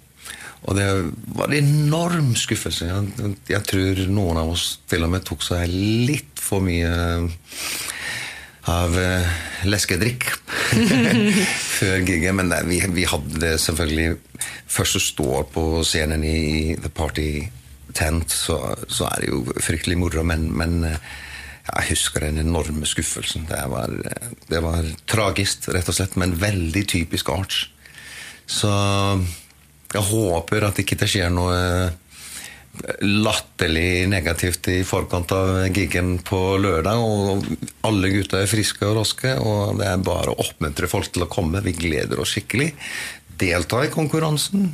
Og 0.66 0.74
det 0.74 0.86
var 1.36 1.52
en 1.52 1.58
enorm 1.58 2.32
skuffelse. 2.38 2.88
Jeg, 2.90 3.34
jeg, 3.50 3.62
tror 3.70 4.00
noen 4.10 4.40
av 4.42 4.54
oss 4.56 4.80
til 4.90 5.06
og 5.06 5.12
med 5.12 5.26
tok 5.26 5.44
seg 5.46 5.70
litt 5.70 6.42
for 6.42 6.64
mye 6.64 6.90
av 8.66 8.96
uh, 8.98 9.36
leskedrikk 9.70 10.26
før 11.78 12.00
giget. 12.02 12.32
Men 12.34 12.50
nei, 12.50 12.64
vi, 12.66 12.80
vi, 12.96 13.06
hadde 13.06 13.42
det 13.42 13.56
selvfølgelig 13.62 14.16
Først 14.76 14.98
å 14.98 15.00
stå 15.00 15.28
på 15.54 15.62
scenen 15.86 16.24
i 16.26 16.74
The 16.82 16.90
Party 16.92 17.30
Tent, 17.96 18.34
så, 18.34 18.58
så 18.90 19.06
er 19.08 19.22
det 19.22 19.30
jo 19.30 19.54
fryktelig 19.62 19.96
moro, 19.96 20.24
men, 20.26 20.48
men 20.58 20.74
uh, 20.84 20.98
jeg 21.70 21.90
husker 21.92 22.26
den 22.26 22.42
enorme 22.42 22.86
skuffelsen. 22.86 23.46
Det 23.48 23.62
var, 23.70 23.94
det 24.50 24.60
var 24.62 24.90
tragisk, 25.08 25.70
rett 25.74 25.88
og 25.90 25.96
slett, 25.96 26.18
men 26.20 26.36
veldig 26.42 26.82
typisk 26.90 27.30
Arch. 27.32 27.64
Så 28.46 28.70
jeg 29.92 30.02
håper 30.10 30.66
at 30.66 30.82
ikke 30.82 30.98
det 30.98 31.08
skjer 31.10 31.30
noe 31.32 31.60
latterlig 33.00 34.06
negativt 34.10 34.68
i 34.68 34.80
forkant 34.84 35.32
av 35.32 35.68
gigen 35.74 36.16
på 36.26 36.40
lørdag. 36.60 37.00
Og 37.00 37.46
alle 37.86 38.10
gutta 38.12 38.42
er 38.42 38.50
friske 38.50 38.86
og 38.86 38.98
raske, 39.00 39.36
og 39.40 39.80
det 39.80 39.88
er 39.90 40.04
bare 40.04 40.32
å 40.32 40.40
oppmuntre 40.44 40.90
folk 40.90 41.10
til 41.12 41.26
å 41.26 41.30
komme. 41.30 41.64
Vi 41.64 41.76
gleder 41.76 42.20
oss 42.20 42.34
skikkelig. 42.36 42.72
Delta 43.40 43.82
i 43.84 43.92
konkurransen. 43.92 44.70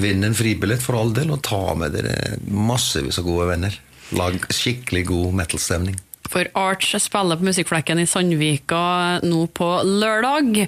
Vinn 0.00 0.22
en 0.26 0.36
fribillett 0.36 0.82
for 0.84 0.98
all 1.00 1.14
del, 1.16 1.32
og 1.34 1.42
ta 1.46 1.74
med 1.78 1.96
dere 1.96 2.38
massevis 2.46 3.18
av 3.20 3.26
gode 3.26 3.50
venner. 3.50 3.80
Lag 4.16 4.38
skikkelig 4.54 5.06
god 5.10 5.36
metal-stemning. 5.42 5.98
For 6.30 6.46
Arch 6.54 6.92
spiller 7.02 7.40
på 7.40 7.46
Musikkflekken 7.48 7.98
i 7.98 8.06
Sandvika 8.06 9.18
nå 9.26 9.40
på 9.56 9.68
lørdag. 9.82 10.60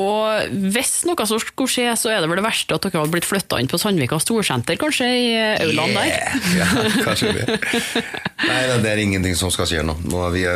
Og 0.00 0.56
hvis 0.74 0.94
noe 1.06 1.28
så 1.28 1.38
skulle 1.42 1.70
skje, 1.70 1.86
så 1.98 2.10
er 2.10 2.22
det 2.22 2.30
vel 2.32 2.40
det 2.40 2.46
verste 2.46 2.74
at 2.74 2.88
dere 2.88 3.04
hadde 3.04 3.14
blitt 3.14 3.28
flytta 3.28 3.60
inn 3.62 3.70
på 3.70 3.78
Sandvika 3.80 4.18
storsenter, 4.22 4.78
kanskje, 4.80 5.06
i 5.06 5.30
aulaen 5.62 5.94
der? 5.94 6.12
Ja, 6.58 6.68
kanskje 7.06 7.32
det. 7.38 7.60
Nei, 8.44 8.60
det 8.82 8.90
er 8.90 9.04
ingenting 9.04 9.38
som 9.38 9.54
skal 9.54 9.70
skje 9.70 9.86
nå. 9.86 9.96
nå 10.10 10.26
vi, 10.34 10.46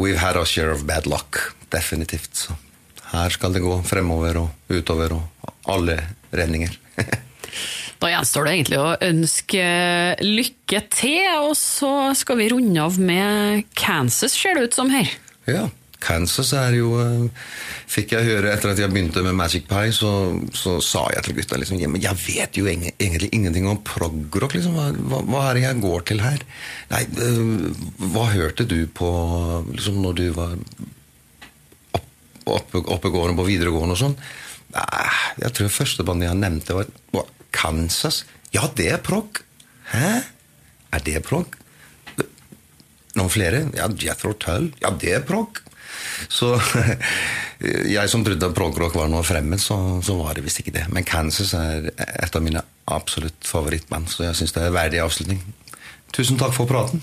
we've 0.00 0.20
had 0.20 0.40
our 0.40 0.48
share 0.48 0.72
of 0.72 0.86
bad 0.88 1.08
luck. 1.10 1.42
Definitivt. 1.70 2.32
Så 2.46 2.56
her 3.12 3.36
skal 3.36 3.52
det 3.52 3.64
gå 3.64 3.80
fremover 3.86 4.40
og 4.46 4.72
utover 4.72 5.18
og 5.18 5.56
alle 5.68 6.00
redninger. 6.32 6.72
Da 8.00 8.08
gjenstår 8.08 8.46
det 8.46 8.52
egentlig 8.54 8.78
å 8.80 8.92
ønske 9.10 9.64
lykke 10.24 10.80
til, 10.94 11.26
og 11.44 11.52
så 11.58 12.14
skal 12.16 12.40
vi 12.40 12.48
runde 12.52 12.80
av 12.80 12.96
med 12.96 13.66
Kansas, 13.76 14.32
ser 14.32 14.56
det 14.56 14.70
ut 14.70 14.78
som 14.78 14.92
her. 14.92 15.10
Ja, 15.50 15.66
Kansas 16.00 16.54
er 16.56 16.78
jo 16.78 16.94
eh, 17.00 17.48
Fikk 17.90 18.14
jeg 18.14 18.28
høre 18.28 18.52
etter 18.54 18.70
at 18.72 18.78
jeg 18.80 18.92
begynte 18.92 19.20
med 19.26 19.36
Magic 19.36 19.66
Pie, 19.68 19.92
så, 19.92 20.10
så 20.56 20.76
sa 20.84 21.02
jeg 21.12 21.26
til 21.26 21.36
gutta 21.40 21.58
liksom, 21.58 21.80
men 21.90 22.00
jeg 22.00 22.16
vet 22.22 22.56
jo 22.56 22.68
egentlig 22.70 23.28
ingenting 23.34 23.66
om 23.68 23.80
progrock. 23.84 24.54
Liksom. 24.54 24.78
Hva, 24.78 25.20
hva, 25.26 25.42
er 25.48 25.58
det 25.58 25.64
jeg 25.64 25.82
går 25.82 26.06
til 26.08 26.22
her? 26.24 26.44
Nei, 26.92 27.02
eh, 27.04 27.82
hva 28.14 28.28
hørte 28.30 28.68
du 28.70 28.78
på 28.86 29.10
liksom, 29.74 29.98
når 30.06 30.16
du 30.22 30.24
var 30.38 30.54
oppe, 32.46 32.80
oppegående 32.80 33.36
på 33.36 33.48
videregående 33.50 33.98
og 33.98 34.02
sånn? 34.06 34.16
Jeg 35.42 35.50
tror 35.58 35.74
første 35.74 36.06
bandet 36.06 36.30
jeg 36.30 36.38
nevnte, 36.38 36.78
var 36.78 37.28
Kansas? 37.54 38.24
Ja, 38.54 38.66
det 38.76 38.90
er 38.94 39.02
prog. 39.04 39.42
Hæ? 39.92 40.20
Er 40.90 41.04
det 41.06 41.22
prog? 41.26 41.56
Noen 43.18 43.32
flere? 43.32 43.64
Ja, 43.74 43.88
Jethro 43.90 44.34
Tull. 44.38 44.70
Ja, 44.82 44.92
det 44.94 45.14
er 45.18 45.26
prog. 45.26 45.60
Så 46.30 46.54
jeg 47.96 48.10
som 48.10 48.24
trodde 48.24 48.50
at 48.50 48.56
progrock 48.56 48.94
var 48.96 49.10
noe 49.10 49.24
fremmed, 49.26 49.60
så, 49.62 49.76
så, 50.04 50.16
var 50.20 50.36
det 50.36 50.44
visst 50.46 50.62
ikke 50.62 50.74
det. 50.78 50.86
Men 50.94 51.06
Kansas 51.06 51.54
er 51.58 51.90
et 51.96 52.36
av 52.36 52.44
mine 52.44 52.62
absolutt 52.90 53.46
favorittband, 53.46 54.10
så 54.10 54.28
jeg 54.28 54.40
syns 54.40 54.54
det 54.56 54.66
er 54.66 54.76
verdig 54.76 55.02
avslutning. 55.02 55.42
Tusen 56.14 56.38
takk 56.40 56.54
for 56.56 56.70
praten. 56.70 57.02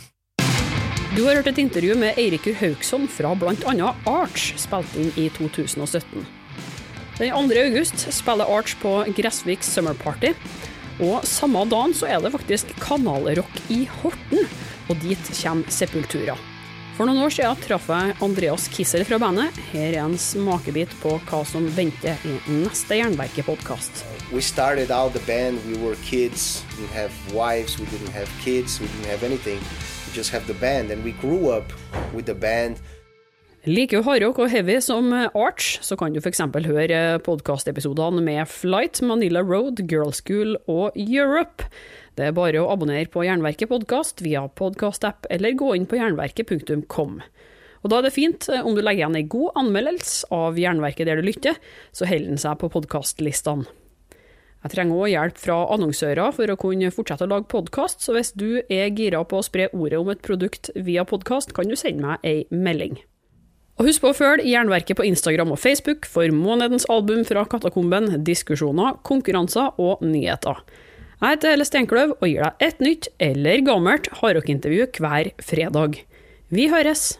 Du 1.15 1.23
har 1.25 1.39
hørt 1.39 1.47
et 1.49 1.59
intervju 1.63 1.95
med 1.97 2.19
Eirikur 2.19 2.53
Haugsson 2.59 3.07
fra 3.09 3.31
bl.a. 3.33 3.93
Arch, 4.11 4.51
spilt 4.59 4.97
inn 4.99 5.09
i 5.17 5.29
2017. 5.33 6.27
Den 7.17 7.33
2. 7.33 7.55
august 7.57 8.13
spiller 8.13 8.45
Arch 8.45 8.75
på 8.77 8.91
Gressvik 9.17 9.63
Summer 9.65 9.95
Party. 9.97 10.35
Og 11.01 11.23
samme 11.25 11.63
dagen 11.65 11.95
så 11.97 12.05
er 12.05 12.21
det 12.21 12.29
faktisk 12.29 12.69
kanalrock 12.77 13.57
i 13.73 13.87
Horten, 13.89 14.43
og 14.85 15.01
dit 15.01 15.31
kommer 15.39 15.73
Sepultura. 15.73 16.35
For 16.93 17.09
noen 17.09 17.23
år 17.25 17.33
siden 17.33 17.57
traff 17.63 17.89
jeg 17.89 18.13
Andreas 18.25 18.67
Kissel 18.73 19.05
fra 19.05 19.17
bandet. 19.21 19.57
Her 19.71 19.95
er 19.95 20.03
en 20.03 20.13
smakebit 20.21 20.93
på 21.01 21.15
hva 21.29 21.41
som 21.45 21.65
venter 21.73 22.21
i 22.25 22.35
neste 22.53 22.97
Jernverket-podkast. 23.01 24.03
We 24.29 24.41
started 24.41 24.93
out 24.93 25.17
the 25.17 25.25
band, 25.25 25.57
we 25.65 25.77
were 25.81 25.97
kids, 26.05 26.63
we 26.69 26.83
didn't 26.83 26.93
have 26.93 27.13
wives, 27.33 27.79
we 27.81 27.89
didn't 27.89 28.13
have 28.13 28.29
kids, 28.45 28.77
we 28.77 28.85
didn't 28.93 29.09
have 29.09 29.25
anything. 29.25 29.57
We 30.05 30.13
just 30.13 30.29
have 30.29 30.45
the 30.45 30.57
band, 30.61 30.91
and 30.91 31.03
we 31.03 31.17
grew 31.17 31.49
up 31.49 31.73
with 32.13 32.29
the 32.29 32.37
band. 32.37 32.77
Liker 33.67 33.99
du 33.99 34.05
hardrock 34.07 34.37
og 34.39 34.47
heavy 34.47 34.77
som 34.79 35.09
Arch, 35.11 35.81
så 35.83 35.97
kan 35.99 36.13
du 36.15 36.21
f.eks. 36.21 36.39
høre 36.39 36.99
podkastepisodene 37.19 38.21
med 38.23 38.47
Flight, 38.47 39.01
Manila 39.03 39.41
Road, 39.43 39.81
Girl 39.91 40.13
School 40.15 40.53
og 40.71 40.95
Europe. 40.95 41.65
Det 42.15 42.29
er 42.29 42.37
bare 42.37 42.61
å 42.61 42.69
abonnere 42.71 43.11
på 43.11 43.25
Jernverket 43.27 43.67
podkast 43.67 44.23
via 44.23 44.45
podkastapp, 44.47 45.27
eller 45.27 45.57
gå 45.59 45.73
inn 45.75 45.87
på 45.89 45.99
jernverket.kom. 45.99 47.17
Og 47.83 47.91
Da 47.91 47.99
er 47.99 48.07
det 48.07 48.13
fint 48.15 48.47
eh, 48.47 48.63
om 48.63 48.77
du 48.77 48.79
legger 48.79 49.03
igjen 49.03 49.19
ei 49.19 49.25
god 49.27 49.59
anmeldelse 49.59 50.31
av 50.31 50.55
Jernverket 50.63 51.11
der 51.11 51.19
du 51.19 51.27
lytter, 51.27 51.59
så 51.91 52.07
holder 52.07 52.31
den 52.31 52.39
seg 52.45 52.55
på 52.63 52.71
podkastlistene. 52.71 53.67
Jeg 54.63 54.73
trenger 54.77 55.03
òg 55.03 55.11
hjelp 55.11 55.43
fra 55.43 55.59
annonsører 55.75 56.31
for 56.39 56.55
å 56.55 56.59
kunne 56.63 56.95
fortsette 56.95 57.27
å 57.27 57.33
lage 57.35 57.51
podkast, 57.51 57.99
så 57.99 58.15
hvis 58.15 58.31
du 58.31 58.63
er 58.63 58.95
gira 58.95 59.27
på 59.27 59.43
å 59.43 59.45
spre 59.45 59.67
ordet 59.75 59.99
om 59.99 60.15
et 60.15 60.23
produkt 60.23 60.71
via 60.87 61.03
podkast, 61.03 61.51
kan 61.51 61.67
du 61.67 61.75
sende 61.75 62.07
meg 62.07 62.23
ei 62.23 62.47
melding. 62.47 62.95
Og 63.77 63.85
husk 63.85 64.01
på 64.01 64.09
å 64.09 64.17
følge 64.17 64.49
Jernverket 64.49 64.97
på 64.97 65.05
Instagram 65.05 65.53
og 65.53 65.61
Facebook 65.61 66.07
for 66.09 66.33
månedens 66.33 66.87
album 66.89 67.21
fra 67.27 67.43
Katakomben, 67.45 68.09
diskusjoner, 68.25 68.97
konkurranser 69.05 69.77
og 69.77 70.01
nyheter. 70.01 70.63
Jeg 71.21 71.35
heter 71.35 71.53
Elle 71.53 71.65
Steinkløv 71.65 72.15
og 72.17 72.25
gir 72.25 72.41
deg 72.45 72.65
et 72.67 72.81
nytt 72.81 73.11
eller 73.21 73.61
gammelt 73.65 74.09
hardrockintervju 74.19 74.89
hver 74.97 75.31
fredag. 75.45 76.01
Vi 76.53 76.69
høres! 76.73 77.15